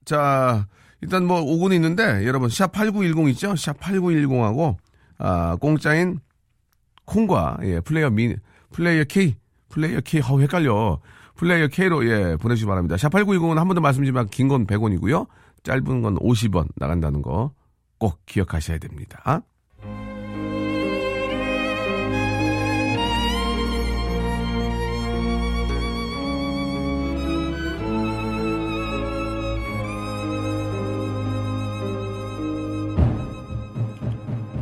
자, 0.04 0.66
일단 1.00 1.26
뭐 1.26 1.40
오군이 1.40 1.74
있는데 1.76 2.24
여러분 2.26 2.48
샵 2.48 2.72
8910 2.72 3.28
있죠? 3.30 3.56
샵 3.56 3.78
8910하고 3.80 4.76
아, 5.18 5.56
공짜인 5.56 6.20
콩과 7.06 7.58
예, 7.62 7.80
플레이어 7.80 8.10
미 8.10 8.34
플레이어 8.72 9.04
K 9.04 9.36
플레이어 9.68 10.00
K 10.04 10.20
아우 10.20 10.40
헷갈려. 10.40 11.00
플레이어 11.36 11.68
K로 11.68 12.06
예, 12.08 12.36
보내 12.36 12.54
주시기 12.54 12.66
바랍니다. 12.68 12.96
샵 12.96 13.10
8910은 13.12 13.56
한 13.56 13.68
번 13.68 13.74
더 13.74 13.80
말씀드리지만 13.80 14.28
긴 14.28 14.48
건 14.48 14.66
100원이고요. 14.66 15.26
짧은 15.64 16.02
건 16.02 16.16
50원 16.18 16.68
나간다는 16.76 17.22
거 17.22 17.52
꼭 17.98 18.20
기억하셔야 18.26 18.76
됩니다. 18.78 19.42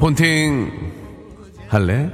폰팅 0.04 0.70
할래? 1.66 2.12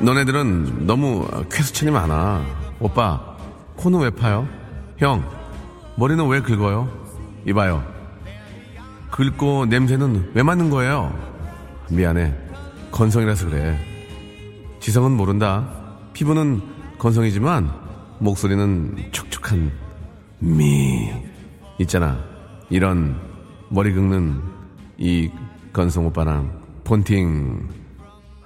너네들은 0.00 0.86
너무 0.86 1.28
퀘스천이 1.52 1.92
많아. 1.92 2.42
오빠, 2.80 3.36
코는 3.76 4.00
왜 4.00 4.08
파요? 4.08 4.48
형, 4.96 5.22
머리는 5.96 6.26
왜 6.26 6.40
긁어요? 6.40 6.88
이봐요. 7.46 7.84
긁고 9.10 9.66
냄새는 9.66 10.30
왜 10.32 10.42
맡는 10.42 10.70
거예요? 10.70 11.14
미안해. 11.90 12.32
건성이라서 12.92 13.50
그래. 13.50 13.78
지성은 14.80 15.12
모른다. 15.12 15.68
피부는 16.14 16.62
건성이지만 16.96 17.84
목소리는 18.18 18.96
촉촉 19.12 19.33
한 19.50 19.70
미 20.40 21.10
있잖아. 21.78 22.18
이런 22.68 23.18
머리 23.70 23.92
긁는 23.94 24.40
이 24.98 25.30
건성 25.72 26.06
오빠랑 26.06 26.60
폰팅 26.84 27.66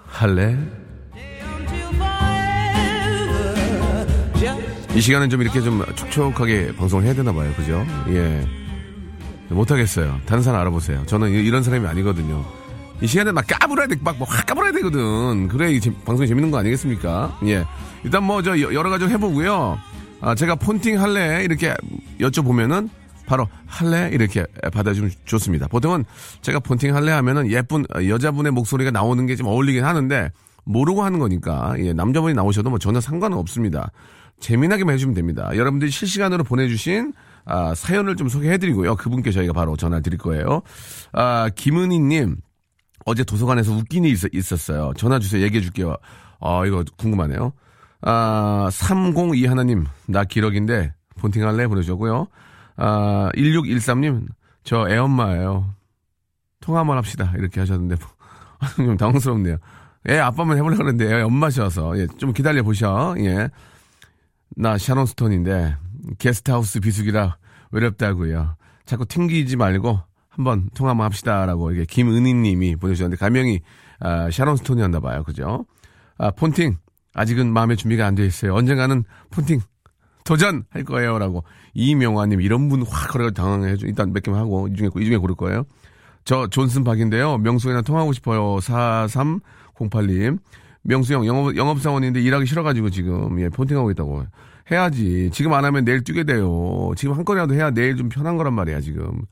할래? 0.06 0.56
이 4.94 5.00
시간은 5.00 5.28
좀 5.28 5.42
이렇게 5.42 5.61
좀 5.61 5.84
촉촉하게 5.96 6.74
방송을 6.76 7.04
해야 7.04 7.14
되나 7.14 7.32
봐요. 7.32 7.52
그죠? 7.56 7.84
예. 8.08 8.46
못하겠어요. 9.48 10.20
다른 10.26 10.42
사람 10.42 10.61
알아보세요. 10.61 11.04
저는 11.06 11.30
이런 11.30 11.62
사람이 11.62 11.87
아니거든요. 11.87 12.44
이 13.00 13.06
시간에 13.06 13.30
막 13.32 13.44
까불어야 13.46 13.87
돼, 13.87 13.96
막, 14.00 14.18
막확 14.18 14.46
까불어야 14.46 14.72
되거든. 14.72 15.48
그래야 15.48 15.68
이 15.70 15.80
방송이 16.04 16.26
재밌는 16.26 16.50
거 16.50 16.58
아니겠습니까? 16.58 17.38
예. 17.44 17.64
일단 18.04 18.24
뭐, 18.24 18.42
저, 18.42 18.58
여러 18.58 18.90
가지 18.90 19.04
해보고요. 19.06 19.78
아, 20.20 20.35
제가 20.35 20.57
폰팅 20.57 21.00
할래? 21.00 21.44
이렇게 21.44 21.74
여쭤보면은, 22.20 22.88
바로 23.26 23.46
할래? 23.66 24.09
이렇게 24.12 24.44
받아주면 24.72 25.11
좋습니다. 25.24 25.68
보통은 25.68 26.04
제가 26.40 26.61
폰팅 26.61 26.94
할래 26.94 27.12
하면은 27.12 27.50
예쁜 27.50 27.85
여자분의 27.94 28.52
목소리가 28.52 28.90
나오는 28.90 29.26
게 29.26 29.37
좀 29.37 29.46
어울리긴 29.46 29.85
하는데, 29.85 30.31
모르고 30.64 31.02
하는 31.02 31.18
거니까, 31.18 31.74
예, 31.78 31.92
남자분이 31.92 32.35
나오셔도 32.35 32.68
뭐 32.70 32.78
전혀 32.78 33.00
상관은 33.00 33.38
없습니다. 33.38 33.90
재미나게만 34.40 34.94
해주면 34.94 35.14
됩니다. 35.14 35.50
여러분들이 35.54 35.90
실시간으로 35.90 36.44
보내주신 36.44 37.12
아, 37.44 37.74
사연을 37.74 38.14
좀 38.16 38.28
소개해드리고요. 38.28 38.96
그분께 38.96 39.31
저희가 39.33 39.52
바로 39.54 39.76
전화 39.76 40.00
드릴 40.00 40.18
거예요. 40.18 40.61
아, 41.12 41.48
김은희님, 41.54 42.37
어제 43.07 43.24
도서관에서 43.24 43.72
웃긴 43.72 44.04
일이 44.04 44.16
있었, 44.33 44.70
어요 44.70 44.92
전화 44.96 45.18
주세요. 45.18 45.42
얘기해 45.42 45.62
줄게요. 45.62 45.96
아, 46.40 46.64
이거 46.66 46.85
궁금하네요. 46.98 47.52
아, 48.02 48.68
302 48.72 49.46
하나님, 49.46 49.84
나 50.06 50.24
기럭인데, 50.24 50.94
폰팅 51.16 51.46
할래? 51.46 51.66
보내주셨고요. 51.66 52.26
아, 52.76 53.30
1613님, 53.34 54.26
저 54.64 54.88
애엄마예요. 54.88 55.74
통화 56.61 56.80
한번 56.80 56.96
합시다. 56.96 57.32
이렇게 57.37 57.61
하셨는데, 57.61 57.96
좀 58.76 58.96
당황스럽네요. 58.96 59.56
애 60.08 60.18
아빠만 60.18 60.56
해보려고 60.56 60.82
그랬는데, 60.84 61.18
애 61.18 61.22
엄마셔서, 61.22 61.98
예, 61.98 62.06
좀 62.18 62.32
기다려 62.32 62.62
보셔. 62.62 63.14
예. 63.18 63.48
나 64.56 64.78
샤론 64.78 65.06
스톤인데, 65.06 65.76
게스트하우스 66.18 66.80
비수기라 66.80 67.37
외롭다고요. 67.72 68.56
자꾸 68.87 69.04
튕기지 69.06 69.56
말고, 69.56 70.00
한번 70.38 70.70
통화 70.72 70.90
한번 70.90 71.04
합시다라고 71.06 71.72
이게 71.72 71.84
김은희 71.84 72.32
님이 72.32 72.76
보내주셨는데 72.76 73.18
가명이 73.18 73.61
아, 73.98 74.30
샤론 74.30 74.56
스톤이었나 74.56 75.00
봐요, 75.00 75.24
그죠? 75.24 75.66
아, 76.16 76.30
폰팅 76.30 76.78
아직은 77.18 77.52
마음의 77.52 77.76
준비가 77.76 78.07
안 78.07 78.14
돼 78.14 78.24
있어요. 78.26 78.54
언젠가는 78.54 79.04
폰팅 79.31 79.61
도전할 80.24 80.85
거예요 80.87 81.18
라고 81.18 81.42
이명화님 81.74 82.40
이런 82.40 82.68
분 82.68 82.83
확 82.83 83.11
걸어 83.12 83.31
당황해줘. 83.31 83.87
일단 83.87 84.12
몇 84.12 84.22
개만 84.22 84.40
하고 84.40 84.68
이 84.68 84.74
중에 84.74 84.88
이 84.98 85.04
중에 85.04 85.16
고를 85.16 85.35
거예요. 85.35 85.64
저 86.24 86.46
존슨 86.48 86.85
박인데요. 86.85 87.38
명수랑 87.38 87.83
통화하고 87.85 88.12
싶어요. 88.12 88.57
4308님. 88.59 90.38
명수 90.83 91.12
형 91.14 91.26
영업 91.26 91.57
영업사원인데 91.57 92.20
일하기 92.20 92.46
싫어가지고 92.46 92.90
지금 92.90 93.40
예, 93.40 93.48
폰팅하고 93.48 93.90
있다고 93.90 94.24
해야지. 94.70 95.31
지금 95.33 95.52
안 95.54 95.64
하면 95.64 95.85
내일 95.85 96.02
뛰게 96.04 96.24
돼요. 96.24 96.92
지금 96.96 97.14
한 97.14 97.24
건이라도 97.24 97.54
해야 97.54 97.70
내일 97.70 97.96
좀 97.96 98.09
편한 98.09 98.37
거란 98.37 98.52
말이야 98.54 98.81
지금. 98.81 99.22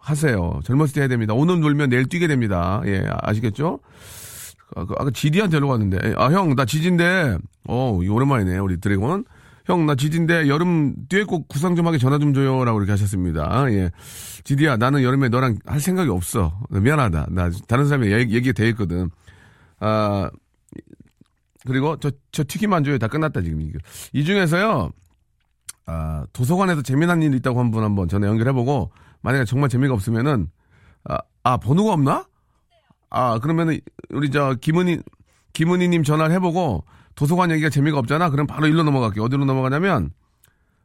하세요. 0.00 0.60
젊었을 0.64 0.94
때 0.94 1.00
해야 1.02 1.08
됩니다. 1.08 1.34
오늘 1.34 1.60
놀면 1.60 1.88
내일 1.90 2.06
뛰게 2.08 2.26
됩니다. 2.26 2.82
예, 2.86 3.06
아시겠죠? 3.22 3.80
아까, 4.76 4.86
그, 4.86 4.94
아까 4.98 5.10
지디한테 5.10 5.56
연락 5.56 5.70
왔는데, 5.70 6.14
아, 6.16 6.30
형, 6.30 6.54
나 6.54 6.64
지진데, 6.64 7.38
어, 7.68 7.98
오랜만이네, 8.08 8.58
우리 8.58 8.80
드래곤. 8.80 9.24
형, 9.64 9.84
나 9.84 9.94
지진데 9.94 10.48
여름 10.48 10.94
듀엣곡 11.10 11.48
구상 11.48 11.76
좀 11.76 11.86
하게 11.86 11.98
전화 11.98 12.18
좀 12.18 12.32
줘요. 12.32 12.64
라고 12.64 12.78
이렇게 12.78 12.92
하셨습니다. 12.92 13.70
예. 13.72 13.90
지디야, 14.44 14.78
나는 14.78 15.02
여름에 15.02 15.28
너랑 15.28 15.58
할 15.66 15.78
생각이 15.78 16.08
없어. 16.08 16.58
미안하다. 16.70 17.26
나 17.30 17.50
다른 17.66 17.86
사람이 17.86 18.10
얘기, 18.10 18.34
얘기 18.34 18.52
돼 18.54 18.66
있거든. 18.70 19.10
아, 19.78 20.30
그리고 21.66 21.98
저, 22.00 22.10
저 22.32 22.44
튀김 22.48 22.72
안 22.72 22.82
줘요. 22.82 22.96
다 22.96 23.08
끝났다, 23.08 23.42
지금. 23.42 23.60
이 24.14 24.24
중에서요, 24.24 24.88
아, 25.84 26.24
도서관에서 26.32 26.80
재미난 26.80 27.22
일 27.22 27.34
있다고 27.34 27.60
한 27.60 27.70
분 27.70 27.84
한번 27.84 28.08
전화 28.08 28.26
연결해보고, 28.26 28.90
만약에 29.20 29.44
정말 29.44 29.68
재미가 29.68 29.92
없으면은, 29.92 30.48
아, 31.04 31.18
아, 31.42 31.56
번호가 31.58 31.92
없나? 31.92 32.24
아, 33.10 33.38
그러면은, 33.38 33.80
우리 34.10 34.30
저, 34.30 34.54
김은희, 34.60 34.98
김은희 35.52 35.88
님 35.88 36.02
전화를 36.02 36.34
해 36.34 36.38
보고, 36.38 36.84
도서관 37.14 37.50
얘기가 37.50 37.68
재미가 37.70 37.98
없잖아? 37.98 38.30
그럼 38.30 38.46
바로 38.46 38.66
일로 38.66 38.82
넘어갈게요. 38.82 39.24
어디로 39.24 39.44
넘어가냐면, 39.44 40.10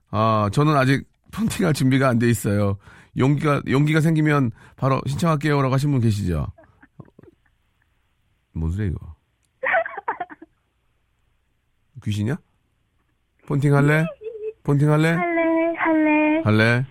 아, 0.09 0.49
저는 0.51 0.75
아직 0.75 1.05
폰팅할 1.31 1.73
준비가 1.73 2.07
안 2.09 2.19
돼 2.19 2.29
있어요. 2.29 2.77
용기가, 3.17 3.62
용기가 3.69 3.99
생기면 4.01 4.51
바로 4.75 5.01
신청할게요. 5.07 5.62
라고 5.62 5.73
하신 5.73 5.91
분 5.91 5.99
계시죠? 6.01 6.47
뭔 8.53 8.71
소리야, 8.71 8.89
이거? 8.89 9.15
귀신이야? 12.03 12.38
폰팅 13.47 13.73
할래? 13.75 14.05
폰팅 14.63 14.91
할래? 14.91 15.12
할래, 15.12 15.73
할래. 15.77 16.41
할래? 16.43 16.86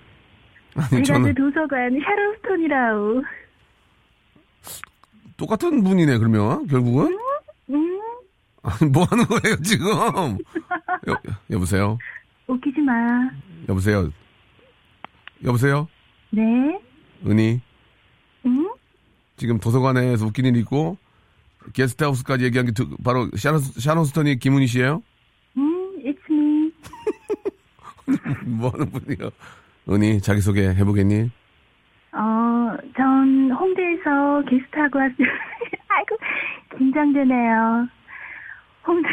아니, 0.74 1.04
저는 1.04 1.34
그 1.34 1.42
도서관 1.42 1.90
샤론스톤이라우. 2.00 3.22
똑같은 5.46 5.82
분이네, 5.82 6.18
그러면, 6.18 6.68
결국은? 6.68 7.18
음, 7.70 8.00
아니, 8.62 8.88
뭐 8.92 9.02
하는 9.02 9.24
거예요, 9.24 9.56
지금? 9.64 9.88
여, 11.08 11.16
여보세요? 11.50 11.98
웃기지 12.46 12.80
마. 12.80 12.92
여보세요? 13.68 14.08
여보세요? 15.42 15.88
네, 16.30 16.80
은희? 17.26 17.60
응? 18.46 18.70
지금 19.36 19.58
도서관에서 19.58 20.26
웃긴 20.26 20.46
일 20.46 20.56
있고, 20.58 20.96
게스트하우스까지 21.72 22.44
얘기한 22.44 22.66
게 22.66 22.72
두- 22.72 22.96
바로 22.98 23.28
샤론, 23.36 23.60
샤론 23.60 24.04
스턴이 24.04 24.38
김은희 24.38 24.68
씨예요 24.68 25.02
음, 25.56 25.96
it's 26.04 26.30
me. 26.30 26.72
뭐 28.46 28.70
하는 28.70 28.88
분이요? 28.92 29.28
은희, 29.88 30.20
자기소개 30.20 30.62
해보겠니? 30.68 31.30
게스트하고 34.44 34.98
왔어요. 34.98 35.16
아이고, 35.88 36.16
긴장되네요. 36.78 37.88
홍대, 38.86 39.08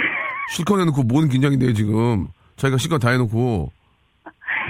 실컷 0.50 0.80
해놓고 0.80 1.04
뭔 1.04 1.30
긴장인데요, 1.30 1.74
지금. 1.74 2.28
자기가 2.56 2.78
실컷 2.78 3.00
다 3.00 3.10
해놓고. 3.10 3.72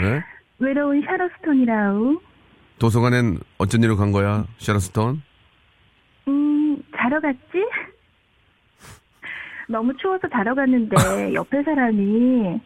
네? 0.01 0.23
외로운 0.59 1.01
샤론스톤이라우. 1.05 2.19
도서관엔 2.79 3.39
어쩐 3.57 3.83
일로 3.83 3.95
간 3.97 4.11
거야, 4.11 4.45
샤론스턴? 4.57 5.21
음, 6.27 6.83
자러 6.95 7.19
갔지? 7.19 7.65
너무 9.67 9.95
추워서 9.97 10.27
자러 10.29 10.55
갔는데 10.55 10.95
옆에 11.35 11.61
사람이 11.63 12.59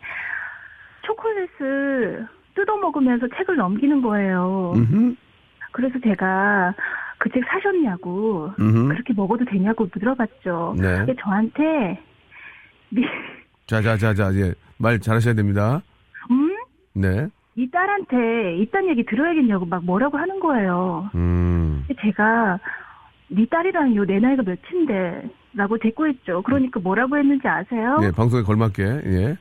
초콜릿을 1.06 2.28
뜯어 2.56 2.78
먹으면서 2.78 3.28
책을 3.36 3.58
넘기는 3.58 4.02
거예요. 4.02 4.74
음, 4.76 5.18
그래서 5.72 6.00
제가 6.04 6.74
그 7.24 7.30
책 7.30 7.42
사셨냐고 7.48 8.52
음. 8.60 8.90
그렇게 8.90 9.14
먹어도 9.14 9.46
되냐고 9.46 9.88
물어봤죠. 9.96 10.76
네. 10.78 10.98
근데 10.98 11.16
저한테 11.22 11.98
네, 12.90 13.02
자, 13.66 13.82
자, 13.82 13.96
자, 13.96 14.14
자, 14.14 14.30
예. 14.36 14.54
말 14.78 15.00
잘하셔야 15.00 15.34
됩니다. 15.34 15.82
음? 16.30 16.54
네. 16.94 17.28
이 17.56 17.70
딸한테 17.72 18.58
이딴 18.58 18.90
얘기 18.90 19.06
들어야겠냐고 19.06 19.66
막 19.66 19.86
뭐라고 19.86 20.18
하는 20.18 20.38
거예요. 20.42 21.10
음. 21.16 21.86
제가 22.02 22.60
네 23.30 23.46
딸이라니요 23.50 24.04
내 24.06 24.20
나이가 24.20 24.44
몇인데 24.44 25.30
라고 25.54 25.78
대꾸했죠. 25.78 26.42
그러니까 26.42 26.82
뭐라고 26.82 27.16
했는지 27.18 27.48
아세요? 27.48 28.00
예, 28.04 28.12
방송에 28.12 28.44
걸맞게, 28.44 28.84
예. 28.84 29.38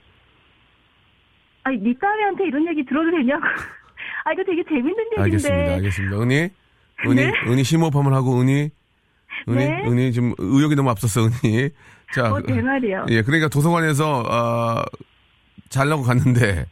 아니 1.64 1.79
네 1.79 1.92
딸한테 2.01 2.47
이런 2.47 2.64
얘기 2.68 2.85
들어도 2.85 3.11
되냐고. 3.11 3.42
아 4.25 4.33
이거 4.33 4.45
되게 4.45 4.62
재밌는 4.62 4.97
얘기인데. 5.18 5.21
알겠습니다, 5.23 5.73
알겠습니다. 5.75 6.23
은희? 6.23 6.51
은희, 7.07 7.14
네? 7.16 7.33
은희 7.46 7.64
심호흡 7.64 7.94
한번 7.94 8.14
하고, 8.14 8.40
은희? 8.40 8.70
은희? 9.48 9.57
네? 9.57 9.83
은희, 9.87 10.12
지금 10.12 10.35
의욕이 10.38 10.74
너무 10.76 10.90
앞섰어, 10.90 11.22
은희. 11.26 11.70
자. 12.14 12.33
어, 12.33 12.40
내 12.40 12.61
말이요. 12.61 13.07
예, 13.11 13.22
그러니까 13.22 13.48
도서관에서, 13.48 14.20
어, 14.20 14.83
잘라고 15.68 16.02
갔는데, 16.02 16.66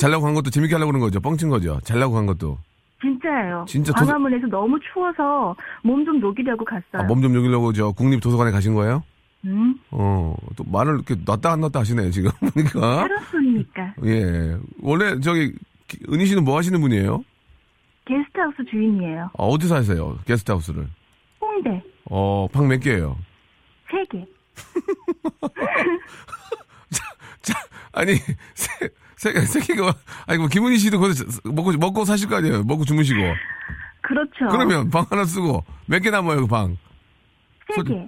잘라고 0.00 0.24
간 0.24 0.34
것도 0.34 0.50
재밌게 0.50 0.74
하려고 0.74 0.92
그런 0.92 1.00
거죠. 1.00 1.20
뻥친 1.20 1.48
거죠. 1.48 1.78
잘라고 1.84 2.14
간 2.14 2.26
것도. 2.26 2.58
진짜예요. 3.00 3.64
진짜 3.68 3.92
도서- 3.92 4.06
광화문에서 4.06 4.46
너무 4.48 4.78
추워서 4.92 5.56
몸 5.82 6.04
좀 6.04 6.20
녹이려고 6.20 6.64
갔어요. 6.64 6.82
아, 6.92 7.02
몸좀 7.04 7.34
여기려고 7.34 7.72
저 7.72 7.92
국립도서관에 7.92 8.50
가신 8.50 8.74
거예요? 8.74 9.02
음, 9.46 9.74
어, 9.90 10.34
또 10.56 10.64
말을 10.64 10.96
이렇게 10.96 11.14
놨다 11.24 11.52
안 11.52 11.60
놨다 11.62 11.80
하시네요, 11.80 12.10
지금. 12.10 12.30
보니까. 12.52 12.98
하루손이니까 13.02 13.94
예. 14.04 14.56
원래 14.82 15.18
저기, 15.20 15.52
기- 15.88 15.98
은희 16.12 16.26
씨는 16.26 16.44
뭐 16.44 16.58
하시는 16.58 16.78
분이에요? 16.78 17.24
게스트하우스 18.10 18.64
주인이에요. 18.68 19.30
아, 19.38 19.42
어디서 19.44 19.76
하세요? 19.76 20.18
게스트하우스를. 20.26 20.88
홍대 21.40 21.80
어, 22.10 22.48
방 22.52 22.66
몇 22.66 22.80
개예요? 22.80 23.16
세 23.90 24.04
개. 24.10 24.26
자, 27.42 27.54
아니, 27.92 28.14
세, 28.54 28.88
세, 29.16 29.32
세 29.40 29.60
개가, 29.60 29.94
아니, 30.26 30.38
뭐, 30.38 30.48
김은희 30.48 30.78
씨도 30.78 30.98
거기서 30.98 31.24
먹고, 31.44 31.72
먹고 31.72 32.04
사실 32.04 32.28
거 32.28 32.36
아니에요? 32.36 32.62
먹고 32.64 32.84
주무시고. 32.84 33.20
그렇죠. 34.02 34.48
그러면 34.50 34.90
방 34.90 35.06
하나 35.08 35.24
쓰고, 35.24 35.64
몇 35.86 36.00
개 36.02 36.10
남아요, 36.10 36.40
그 36.42 36.46
방? 36.48 36.76
세 37.74 37.82
개. 37.82 38.06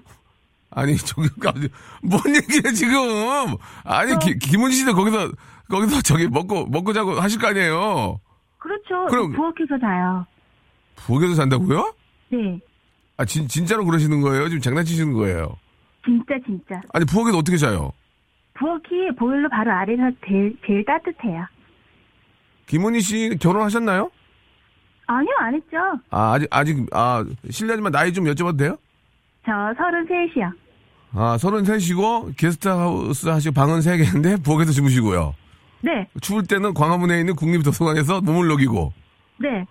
아니, 0.70 0.96
저기, 0.96 1.28
아니, 1.46 1.68
뭔 2.02 2.20
얘기해, 2.34 2.72
지금! 2.74 3.54
아니, 3.84 4.18
기, 4.18 4.36
김은희 4.38 4.74
씨도 4.74 4.94
거기서, 4.94 5.30
거기서 5.70 6.02
저기 6.02 6.26
먹고, 6.28 6.66
먹고 6.66 6.92
자고 6.92 7.18
하실 7.20 7.40
거 7.40 7.48
아니에요? 7.48 8.20
그렇죠. 8.62 9.06
그럼- 9.10 9.32
부엌에서 9.32 9.76
자요. 9.80 10.24
부엌에서 10.96 11.34
잔다고요? 11.34 11.94
네. 12.30 12.60
아, 13.16 13.24
진, 13.24 13.48
진짜로 13.48 13.84
그러시는 13.84 14.20
거예요? 14.20 14.48
지금 14.48 14.60
장난치시는 14.60 15.12
거예요? 15.14 15.56
진짜 16.04 16.34
진짜. 16.46 16.80
아니, 16.92 17.04
부엌에서 17.04 17.38
어떻게 17.38 17.56
자요? 17.56 17.92
부엌이 18.54 19.16
보일러 19.18 19.48
바로 19.48 19.72
아래라 19.72 20.10
제일, 20.26 20.56
제일 20.66 20.84
따뜻해요. 20.84 21.44
김은희 22.66 23.00
씨 23.00 23.36
결혼하셨나요? 23.40 24.10
아니요, 25.06 25.30
안 25.40 25.54
했죠. 25.54 25.76
아, 26.10 26.32
아직, 26.34 26.48
아직, 26.50 26.86
아, 26.92 27.24
실례지만 27.50 27.90
나이 27.92 28.12
좀 28.12 28.24
여쭤봐도 28.26 28.58
돼요? 28.58 28.76
저 29.44 29.52
서른 29.76 30.06
셋이요. 30.06 30.52
아, 31.14 31.36
서른 31.38 31.64
셋이고, 31.64 32.30
게스트하우스 32.36 33.28
하시고 33.28 33.52
방은 33.54 33.82
세 33.82 33.96
개인데, 33.98 34.36
부엌에서 34.36 34.70
주무시고요. 34.72 35.34
네, 35.82 36.08
추울 36.20 36.46
때는 36.46 36.74
광화문에 36.74 37.18
있는 37.20 37.34
국립도서관에서 37.36 38.20
몸을 38.22 38.48
녹이고. 38.48 38.92
네. 39.38 39.66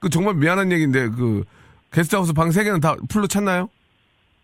그 0.00 0.08
정말 0.08 0.34
미안한 0.34 0.70
얘기인데, 0.72 1.08
그, 1.08 1.44
게스트하우스 1.92 2.32
방 2.32 2.50
세 2.52 2.62
개는 2.64 2.80
다 2.80 2.94
풀로 3.08 3.26
찼나요? 3.26 3.68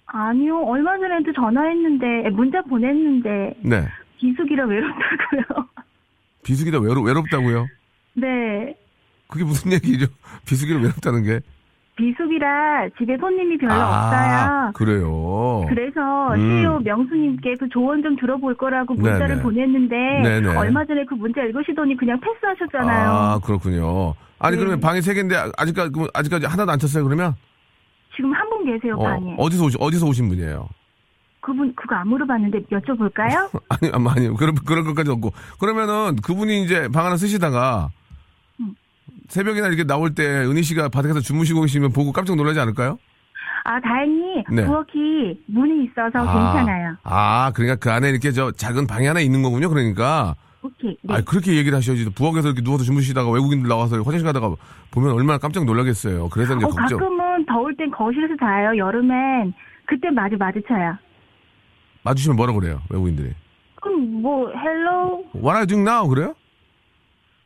아니요, 0.07 0.65
얼마 0.67 0.99
전에도 0.99 1.33
전화했는데, 1.33 2.31
문자 2.31 2.61
보냈는데, 2.63 3.55
네. 3.63 3.87
비수기라 4.19 4.67
외롭다고요. 4.67 5.69
비수기다 6.45 6.79
외로, 6.81 7.03
외롭다고요? 7.03 7.67
네. 8.15 8.77
그게 9.29 9.45
무슨 9.45 9.73
얘기죠? 9.73 10.07
비수기로 10.47 10.81
외롭다는 10.81 11.23
게? 11.23 11.41
비수기라 11.97 12.89
집에 12.99 13.17
손님이 13.19 13.57
별로 13.59 13.73
아, 13.75 14.69
없어요. 14.69 14.73
그래요. 14.75 15.65
그래서 15.69 16.35
음. 16.35 16.41
CEO 16.41 16.81
명수님께 16.81 17.55
그 17.61 17.69
조언 17.69 18.03
좀 18.03 18.17
들어볼 18.17 18.57
거라고 18.57 18.95
문자를 18.95 19.29
네네. 19.29 19.43
보냈는데 19.43 19.97
네네. 20.23 20.57
얼마 20.57 20.85
전에 20.85 21.05
그 21.05 21.15
문자 21.15 21.43
읽으시더니 21.43 21.97
그냥 21.97 22.19
패스하셨잖아요. 22.21 23.11
아, 23.11 23.39
그렇군요. 23.45 24.15
아니, 24.41 24.57
네. 24.57 24.59
그러면 24.61 24.81
방이 24.81 25.01
세 25.03 25.15
개인데, 25.15 25.37
아직까지, 25.57 25.93
그럼 25.93 26.09
아직까지 26.13 26.47
하나도 26.47 26.73
안 26.73 26.79
찼어요, 26.79 27.05
그러면? 27.05 27.35
지금 28.17 28.33
한 28.33 28.49
분 28.51 28.65
계세요 28.67 28.95
어, 28.99 29.05
방에. 29.05 29.35
어디서 29.39 29.65
오신, 29.65 29.81
어디서 29.81 30.07
오신 30.07 30.29
분이에요? 30.29 30.69
그분 31.41 31.73
그거 31.77 31.95
안 31.95 32.09
물어봤는데 32.09 32.63
여쭤볼까요? 32.73 33.49
아니, 33.69 33.93
아니, 33.93 34.09
아니, 34.29 34.37
그런, 34.37 34.55
그런 34.67 34.85
것까지 34.85 35.11
없고. 35.11 35.33
그러면은 35.61 36.17
그분이 36.17 36.65
이제 36.65 36.89
방 36.93 37.07
하나 37.07 37.17
쓰시다가 37.17 37.89
음. 37.91 38.04
새벽이나 39.29 39.69
이렇게 39.69 39.85
나올 39.85 40.15
때 40.15 40.25
은희 40.25 40.63
씨가 40.63 40.89
바닥에서 40.89 41.21
주무시고 41.21 41.63
계시면 41.63 41.93
보고 41.93 42.13
깜짝 42.13 42.37
놀라지 42.37 42.61
않을까요? 42.61 42.99
아 43.65 43.81
다행히 43.81 44.45
네. 44.51 44.67
부엌이 44.67 45.41
문이 45.47 45.85
있어서 45.87 46.11
괜찮아요. 46.13 46.97
아, 47.03 47.51
그러니까 47.55 47.77
그 47.77 47.91
안에 47.91 48.11
이렇게 48.11 48.31
저 48.31 48.51
작은 48.53 48.87
방이 48.87 49.07
하나 49.07 49.21
있는 49.21 49.43
거군요, 49.43 49.71
그러니까. 49.71 50.35
오케이. 50.61 50.97
네. 51.03 51.15
아 51.15 51.21
그렇게 51.23 51.57
얘기를 51.57 51.77
하셔야지. 51.77 52.11
부엌에서 52.11 52.49
이렇게 52.49 52.63
누워서 52.63 52.85
주무시다가 52.85 53.31
외국인들 53.31 53.69
나와서 53.69 53.97
화장실 53.97 54.25
가다가 54.25 54.55
보면 54.91 55.13
얼마나 55.13 55.39
깜짝 55.39 55.65
놀라겠어요. 55.65 56.29
그래서 56.29 56.55
이제 56.57 56.65
어, 56.65 56.69
걱정. 56.69 56.99
가끔은 56.99 57.47
더울 57.47 57.75
땐 57.77 57.91
거실에서 57.91 58.35
자요. 58.39 58.77
여름엔 58.77 59.55
그때 59.87 60.11
마주 60.11 60.37
마주쳐요. 60.39 60.97
마주치면 62.03 62.37
뭐라 62.37 62.53
그래요, 62.53 62.83
외국인들이. 62.91 63.33
그럼 63.81 64.23
뭐 64.23 64.51
hello? 64.51 65.25
What 65.35 65.49
are 65.49 65.59
you 65.61 65.67
doing 65.67 65.89
now? 65.89 66.07
그래요? 66.09 66.35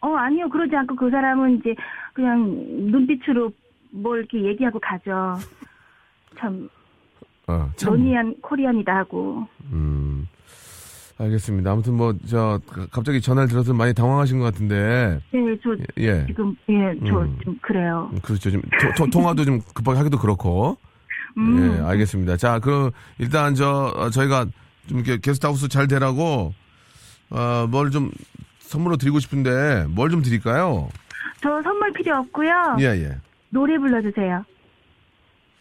어 0.01 0.15
아니요 0.15 0.49
그러지 0.49 0.75
않고 0.77 0.95
그 0.97 1.11
사람은 1.11 1.59
이제 1.59 1.75
그냥 2.13 2.41
눈빛으로 2.91 3.53
뭘 3.91 4.21
이렇게 4.21 4.45
얘기하고 4.45 4.79
가죠. 4.81 5.37
참 6.39 6.69
어, 7.47 7.71
참. 7.77 7.93
로니안 7.95 8.35
코리안이다 8.43 8.95
하고. 8.97 9.47
음. 9.73 10.29
알겠습니다. 11.21 11.73
아무튼 11.73 11.95
뭐, 11.95 12.15
저, 12.29 12.61
갑자기 12.93 13.21
전화를 13.21 13.49
들어서 13.49 13.75
많이 13.75 13.93
당황하신 13.93 14.39
것 14.39 14.45
같은데, 14.45 15.19
네, 15.33 15.41
저 15.65 15.75
예. 15.97 16.25
지금 16.29 16.55
예, 16.69 16.95
저 17.09 17.23
음. 17.23 17.37
좀 17.43 17.59
그래요. 17.61 18.09
그렇죠. 18.23 18.53
좀, 18.53 18.61
토- 18.81 18.93
토- 19.05 19.11
통화도 19.11 19.45
좀 19.45 19.59
급하게 19.75 19.99
하기도 19.99 20.19
그렇고. 20.19 20.77
음. 21.37 21.77
예, 21.77 21.83
알겠습니다. 21.83 22.37
자, 22.37 22.61
그럼, 22.61 22.93
일단 23.19 23.57
저, 23.57 23.93
어, 23.97 24.11
저희가 24.11 24.47
좀 24.87 24.99
이렇게 24.99 25.19
게스트하우스 25.21 25.67
잘 25.67 25.89
되라고, 25.89 26.55
어, 27.31 27.67
뭘 27.69 27.91
좀 27.91 28.13
선물로 28.69 28.97
드리고 28.99 29.19
싶은데, 29.19 29.87
뭘 29.89 30.11
좀 30.11 30.23
드릴까요? 30.23 30.89
저 31.43 31.61
선물 31.63 31.93
필요 31.93 32.17
없고요. 32.17 32.77
예, 32.81 32.85
예. 32.85 33.17
노래 33.51 33.79
불러주세요. 33.79 34.45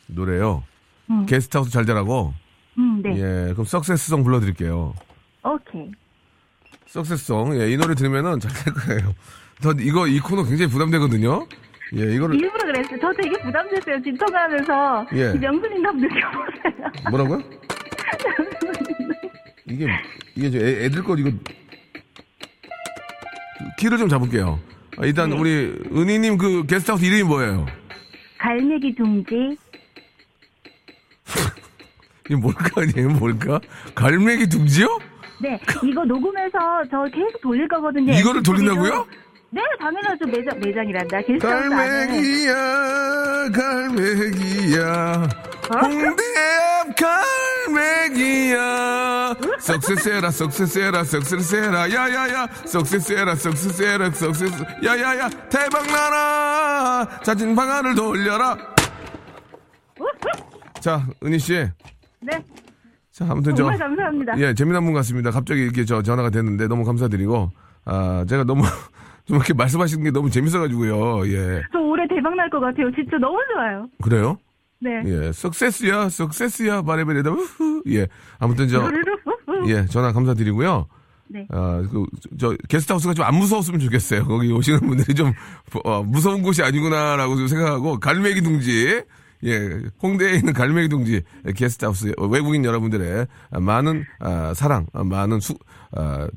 노래요. 0.07 0.63
음. 1.09 1.25
게스트하우스 1.25 1.71
잘 1.71 1.85
되라고? 1.85 2.33
음, 2.77 3.01
네. 3.01 3.11
예, 3.15 3.53
그럼 3.53 3.65
석세스송 3.65 4.23
불러드릴게요. 4.23 4.93
오케이. 5.43 5.89
석세스송. 6.87 7.59
예, 7.61 7.71
이 7.71 7.77
노래 7.77 7.95
들으면은 7.95 8.39
잘 8.39 8.51
될 8.53 8.73
거예요. 8.73 9.13
저 9.61 9.71
이거, 9.79 10.07
이 10.07 10.19
코너 10.19 10.43
굉장히 10.43 10.69
부담되거든요? 10.71 11.47
예, 11.95 12.13
이거를, 12.15 12.35
일부러 12.35 12.65
그랬어요. 12.65 12.97
저 12.99 13.13
되게 13.13 13.31
부담됐어요. 13.41 14.01
지금 14.03 14.17
통화하면서. 14.17 15.07
예. 15.13 15.31
이 15.35 15.39
명수님 15.39 15.85
한번 15.85 16.01
느껴보세요. 16.01 16.91
뭐라고요? 17.09 17.39
이게, 19.69 19.87
이게 20.35 20.51
저 20.51 20.57
애, 20.59 20.85
애들 20.85 21.03
것 21.03 21.17
이거, 21.17 21.29
키를 23.77 23.97
좀 23.97 24.09
잡을게요. 24.09 24.59
아, 24.97 25.05
일단 25.05 25.29
네. 25.29 25.37
우리 25.37 25.73
은희님 25.91 26.37
그 26.37 26.65
게스트하우스 26.65 27.05
이름이 27.05 27.23
뭐예요? 27.23 27.65
갈매기 28.39 28.95
둥지. 28.95 29.57
이게 32.25 32.35
뭘까? 32.35 32.83
이게 32.83 33.01
뭘까? 33.03 33.59
갈매기 33.95 34.47
둥지요? 34.49 34.99
네, 35.39 35.59
이거 35.83 36.03
녹음해서 36.03 36.57
저 36.89 37.03
계속 37.05 37.41
돌릴 37.41 37.67
거거든요. 37.67 38.13
이거를 38.13 38.41
돌린다고요? 38.41 39.05
네, 39.49 39.61
당연하죠. 39.79 40.25
매장, 40.25 40.59
매장이란다. 40.59 41.21
갈매기야, 41.39 42.53
갈매기야, 43.55 45.29
홍대 45.73 46.23
앞 46.81 46.95
갈매기야. 47.65 49.35
석세세라, 49.59 50.31
석세세라, 50.31 51.03
석세세라, 51.05 51.91
야야야, 51.91 52.47
석세세라, 52.65 53.35
석세세라, 53.35 54.11
석세세, 54.11 54.65
야야야, 54.83 55.29
대박나라, 55.49 57.07
자진 57.23 57.55
방아를 57.55 57.95
돌려라. 57.95 58.57
자, 60.81 61.05
은희 61.23 61.39
씨. 61.39 61.53
네, 62.19 62.43
자, 63.11 63.25
아무튼 63.29 63.55
저. 63.55 63.63
정말 63.63 63.77
감사합니다. 63.79 64.37
예, 64.39 64.53
재미난 64.53 64.83
분 64.83 64.93
같습니다. 64.93 65.31
갑자기 65.31 65.61
이렇게 65.61 65.85
저 65.85 66.01
전화가 66.01 66.29
됐는데 66.29 66.67
너무 66.67 66.83
감사드리고, 66.83 67.51
아, 67.85 68.25
제가 68.27 68.43
너무, 68.43 68.63
좀 69.27 69.37
이렇게 69.37 69.53
말씀하시는 69.53 70.03
게 70.03 70.11
너무 70.11 70.29
재밌어가지고요. 70.29 71.27
예. 71.27 71.61
저 71.71 71.79
올해 71.79 72.07
대박 72.07 72.33
날 72.35 72.49
것 72.49 72.59
같아요. 72.59 72.89
진짜 72.95 73.17
너무 73.17 73.37
좋아요. 73.53 73.87
그래요? 74.01 74.37
네. 74.79 75.01
예, 75.05 75.31
석세스야, 75.31 76.09
석세스야, 76.09 76.83
바레베레다, 76.83 77.31
우후. 77.31 77.83
예. 77.89 78.07
아무튼 78.39 78.67
저. 78.67 78.87
예, 79.67 79.85
전화 79.87 80.11
감사드리고요. 80.13 80.87
네. 81.29 81.45
아, 81.49 81.83
그, 81.91 82.05
저, 82.37 82.55
게스트하우스가 82.69 83.13
좀 83.13 83.25
안 83.25 83.35
무서웠으면 83.35 83.79
좋겠어요. 83.81 84.25
거기 84.25 84.51
오시는 84.51 84.79
분들이 84.81 85.13
좀, 85.13 85.33
어, 85.83 86.03
무서운 86.03 86.41
곳이 86.41 86.61
아니구나라고 86.63 87.35
좀 87.35 87.47
생각하고, 87.47 87.99
갈매기 87.99 88.41
둥지, 88.41 89.01
예, 89.45 89.79
홍대에 90.01 90.35
있는 90.35 90.53
갈매기 90.53 90.87
둥지, 90.89 91.23
예, 91.47 91.51
게스트하우스, 91.51 92.13
어, 92.17 92.27
외국인 92.27 92.63
여러분들의 92.63 93.27
많은, 93.59 94.05
아, 94.19 94.53
사랑, 94.53 94.85
아, 94.93 95.03
많은 95.03 95.39
수, 95.41 95.55
아, 95.91 96.27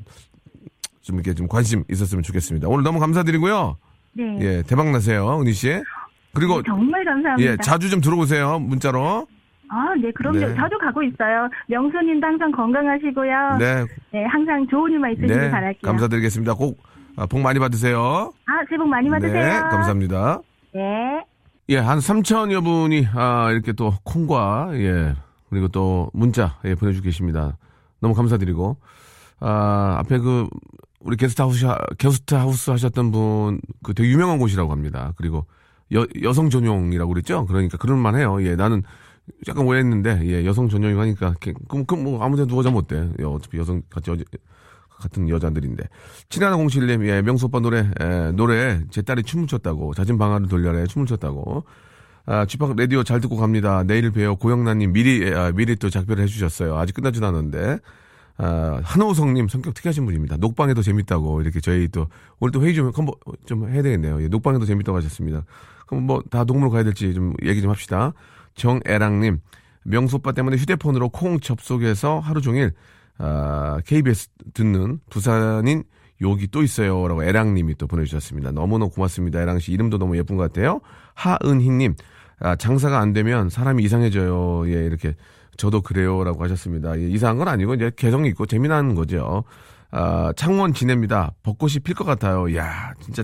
좀 1.01 1.15
이렇게 1.15 1.33
좀 1.33 1.47
관심 1.47 1.83
있었으면 1.89 2.23
좋겠습니다. 2.23 2.67
오늘 2.67 2.83
너무 2.83 2.99
감사드리고요. 2.99 3.77
네. 4.13 4.37
예, 4.41 4.63
대박 4.63 4.91
나세요, 4.91 5.39
은희 5.41 5.53
씨. 5.53 5.81
그리고, 6.33 6.61
정말 6.63 7.03
감사합니다. 7.03 7.51
예, 7.51 7.57
자주 7.57 7.89
좀 7.89 8.01
들어오세요, 8.01 8.59
문자로. 8.59 9.27
아, 9.69 9.95
네, 10.01 10.11
그럼요. 10.11 10.39
네. 10.39 10.55
자주 10.55 10.77
가고 10.77 11.01
있어요. 11.01 11.49
명수님도 11.67 12.25
항상 12.27 12.51
건강하시고요. 12.51 13.57
네. 13.57 13.85
네, 14.11 14.25
항상 14.25 14.67
좋은 14.67 14.91
일만 14.91 15.11
있으시길 15.13 15.35
네, 15.35 15.49
바랄게요. 15.51 15.81
감사드리겠습니다. 15.81 16.53
꼭, 16.53 16.81
아, 17.15 17.25
복 17.25 17.39
많이 17.41 17.59
받으세요. 17.59 18.31
아, 18.45 18.51
새해 18.69 18.77
복 18.77 18.87
많이 18.87 19.09
받으세요. 19.09 19.33
네, 19.43 19.59
감사합니다. 19.59 20.39
네. 20.73 21.25
예, 21.69 21.77
한 21.77 21.99
3천여 21.99 22.63
분이, 22.63 23.07
아, 23.13 23.49
이렇게 23.51 23.71
또 23.71 23.93
콩과, 24.03 24.71
예, 24.73 25.15
그리고 25.49 25.67
또 25.69 26.09
문자, 26.13 26.57
예, 26.65 26.75
보내주고 26.75 27.05
계십니다. 27.05 27.57
너무 28.01 28.13
감사드리고, 28.13 28.77
아, 29.39 29.95
앞에 29.99 30.17
그, 30.19 30.47
우리 31.03 31.17
게스트하우스, 31.17 31.65
하- 31.65 31.77
게스트하우스 31.97 32.69
하셨던 32.71 33.11
분, 33.11 33.59
그 33.83 33.93
되게 33.93 34.09
유명한 34.09 34.37
곳이라고 34.37 34.71
합니다. 34.71 35.13
그리고 35.17 35.45
여, 35.93 36.05
여성 36.23 36.49
전용이라고 36.49 37.11
그랬죠? 37.11 37.45
그러니까 37.47 37.77
그럴만 37.77 38.15
해요. 38.15 38.37
예, 38.43 38.55
나는 38.55 38.83
약간 39.47 39.65
오해했는데, 39.65 40.21
예, 40.25 40.45
여성 40.45 40.69
전용이고 40.69 40.99
하니까, 41.01 41.33
그, 41.39 41.53
그럼, 41.67 41.85
그럼 41.85 42.03
뭐 42.03 42.23
아무 42.23 42.35
데나 42.35 42.47
누워 42.47 42.63
자면 42.63 42.79
어때? 42.79 43.09
예, 43.19 43.23
어차피 43.23 43.57
여성, 43.57 43.81
같이 43.89 44.11
여자, 44.11 44.23
같은 44.89 45.27
여자들인데. 45.29 45.83
7107님, 46.29 47.05
예, 47.07 47.21
명수 47.21 47.47
오빠 47.47 47.59
노래, 47.59 47.89
예, 47.99 48.31
노래, 48.35 48.81
제 48.89 49.01
딸이 49.01 49.23
춤을 49.23 49.47
췄다고, 49.47 49.93
자진 49.93 50.17
방아를 50.17 50.47
돌려라, 50.47 50.85
춤을 50.85 51.07
췄다고. 51.07 51.63
아, 52.25 52.45
쥐팍 52.45 52.75
라디오 52.75 53.03
잘 53.03 53.19
듣고 53.19 53.35
갑니다. 53.35 53.83
내일 53.83 54.11
봬요. 54.11 54.35
고영란님 54.35 54.93
미리, 54.93 55.23
예, 55.23 55.33
아, 55.33 55.51
미리 55.51 55.75
또 55.75 55.89
작별을 55.89 56.23
해주셨어요. 56.23 56.77
아직 56.77 56.93
끝나진 56.93 57.23
않았는데. 57.23 57.79
아, 58.37 58.79
한호성님 58.83 59.47
성격 59.47 59.73
특이하신 59.73 60.05
분입니다. 60.05 60.37
녹방에도 60.37 60.81
재밌다고 60.81 61.41
이렇게 61.41 61.59
저희 61.59 61.87
또 61.87 62.07
오늘 62.39 62.51
또 62.51 62.63
회의 62.63 62.73
좀 62.73 62.91
컴보 62.91 63.13
좀 63.45 63.69
해야 63.69 63.81
되겠네요. 63.81 64.21
예, 64.23 64.27
녹방에도 64.27 64.65
재밌다고 64.65 64.97
하셨습니다. 64.97 65.43
그럼 65.87 66.05
뭐다 66.05 66.45
동물 66.45 66.69
가야 66.69 66.83
될지 66.83 67.13
좀 67.13 67.33
얘기 67.43 67.61
좀 67.61 67.69
합시다. 67.69 68.13
정애랑님 68.55 69.39
명수 69.83 70.17
오빠 70.17 70.31
때문에 70.31 70.57
휴대폰으로 70.57 71.09
콩 71.09 71.39
접속해서 71.39 72.19
하루 72.19 72.41
종일 72.41 72.71
아, 73.17 73.79
KBS 73.85 74.29
듣는 74.53 74.99
부산인 75.09 75.83
여기 76.21 76.47
또 76.47 76.63
있어요 76.63 77.07
라고 77.07 77.23
애랑님이 77.23 77.75
또 77.75 77.87
보내주셨습니다. 77.87 78.51
너무너무 78.51 78.91
고맙습니다. 78.91 79.41
애랑 79.41 79.59
씨 79.59 79.71
이름도 79.71 79.97
너무 79.97 80.17
예쁜 80.17 80.37
것 80.37 80.43
같아요. 80.43 80.81
하은희님 81.15 81.95
아, 82.39 82.55
장사가 82.55 82.99
안 82.99 83.13
되면 83.13 83.49
사람이 83.49 83.83
이상해져요. 83.83 84.67
예 84.69 84.85
이렇게 84.85 85.15
저도 85.61 85.81
그래요라고 85.81 86.43
하셨습니다. 86.43 86.99
예, 86.99 87.07
이상한 87.07 87.37
건 87.37 87.47
아니고 87.47 87.75
이제 87.75 87.91
개성이 87.95 88.29
있고 88.29 88.47
재미난 88.47 88.95
거죠. 88.95 89.43
아, 89.91 90.33
창원 90.35 90.73
진해입니다. 90.73 91.33
벚꽃이 91.43 91.75
필 91.83 91.93
것 91.93 92.03
같아요. 92.03 92.55
야 92.55 92.93
진짜 92.99 93.23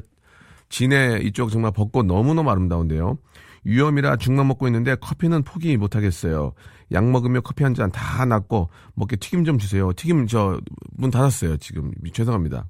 진해 0.70 1.20
이쪽 1.24 1.50
정말 1.50 1.72
벚꽃 1.72 2.06
너무너무 2.06 2.52
아름다운데요. 2.52 3.18
위험이라 3.64 4.18
죽만 4.18 4.48
먹고 4.50 4.68
있는데 4.68 4.94
커피는 4.96 5.44
포기 5.44 5.76
못 5.78 5.96
하겠어요. 5.96 6.54
약 6.92 7.10
먹으며 7.10 7.42
커피 7.42 7.64
한 7.64 7.74
잔다 7.74 8.24
놨고 8.26 8.70
먹게 8.94 9.16
튀김 9.16 9.44
좀 9.44 9.58
주세요. 9.58 9.92
튀김 9.94 10.28
저 10.28 10.60
문 10.96 11.10
닫았어요. 11.10 11.58
지금 11.58 11.92
죄송합니다. 12.14 12.68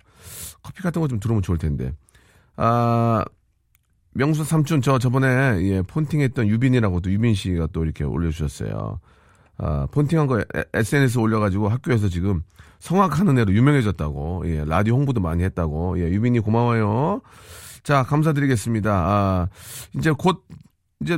커피 0.63 0.81
같은 0.81 1.01
거 1.01 1.09
좀 1.09 1.19
들어오면 1.19 1.41
좋을 1.43 1.57
텐데. 1.57 1.91
아 2.55 3.25
명수 4.13 4.45
삼촌 4.45 4.81
저 4.81 4.97
저번에 4.97 5.27
예, 5.61 5.81
폰팅했던 5.81 6.47
유빈이라고 6.47 7.01
또 7.01 7.11
유빈 7.11 7.33
씨가 7.35 7.67
또 7.73 7.83
이렇게 7.83 8.05
올려주셨어요. 8.05 8.99
아 9.57 9.87
폰팅한 9.91 10.27
거 10.27 10.43
SNS 10.73 11.17
올려가지고 11.19 11.69
학교에서 11.69 12.09
지금 12.09 12.43
성악하는 12.79 13.37
애로 13.39 13.53
유명해졌다고 13.53 14.43
예, 14.45 14.65
라디오 14.65 14.95
홍보도 14.95 15.19
많이 15.19 15.43
했다고 15.43 15.99
예, 15.99 16.03
유빈이 16.09 16.39
고마워요. 16.41 17.21
자 17.83 18.03
감사드리겠습니다. 18.03 18.91
아 18.91 19.47
이제 19.95 20.11
곧 20.11 20.43
이제 21.01 21.17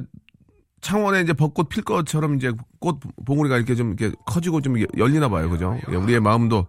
창원에 0.82 1.22
이제 1.22 1.34
벚꽃 1.34 1.68
필 1.68 1.84
것처럼 1.84 2.36
이제 2.36 2.54
꽃 2.80 3.00
봉우리가 3.26 3.58
이렇게 3.58 3.76
좀 3.76 3.96
이렇게 3.98 4.16
커지고 4.26 4.62
좀 4.62 4.76
열리나 4.98 5.28
봐요. 5.28 5.50
그죠? 5.50 5.78
예, 5.92 5.96
우리의 5.96 6.20
마음도 6.22 6.68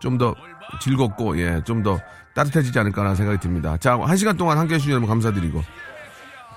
좀 0.00 0.16
더 0.18 0.34
즐겁고, 0.80 1.38
예, 1.38 1.60
좀 1.64 1.82
더 1.82 1.98
따뜻해지지 2.34 2.78
않을까라는 2.78 3.16
생각이 3.16 3.38
듭니다. 3.40 3.76
자, 3.76 3.98
한 3.98 4.16
시간 4.16 4.36
동안 4.36 4.56
함께 4.56 4.78
여러분 4.88 5.08
감사드리고. 5.08 5.60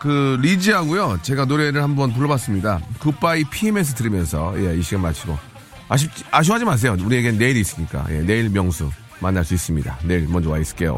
그, 0.04 0.38
리지하고요. 0.42 1.20
제가 1.22 1.46
노래를 1.46 1.82
한번 1.82 2.12
불러봤습니다. 2.12 2.82
굿바이 3.00 3.46
PMS 3.46 3.94
들으면서, 3.94 4.54
예, 4.58 4.78
이 4.78 4.82
시간 4.82 5.02
마치고. 5.02 5.40
아쉽, 5.88 6.12
아쉬워하지 6.30 6.66
마세요. 6.66 6.98
우리에겐 7.00 7.38
내일이 7.38 7.62
있으니까. 7.62 8.06
예, 8.10 8.20
내일 8.20 8.50
명수 8.50 8.92
만날 9.22 9.46
수 9.46 9.54
있습니다. 9.54 10.00
내일 10.04 10.28
먼저 10.28 10.50
와 10.50 10.60
있을게요. 10.60 10.94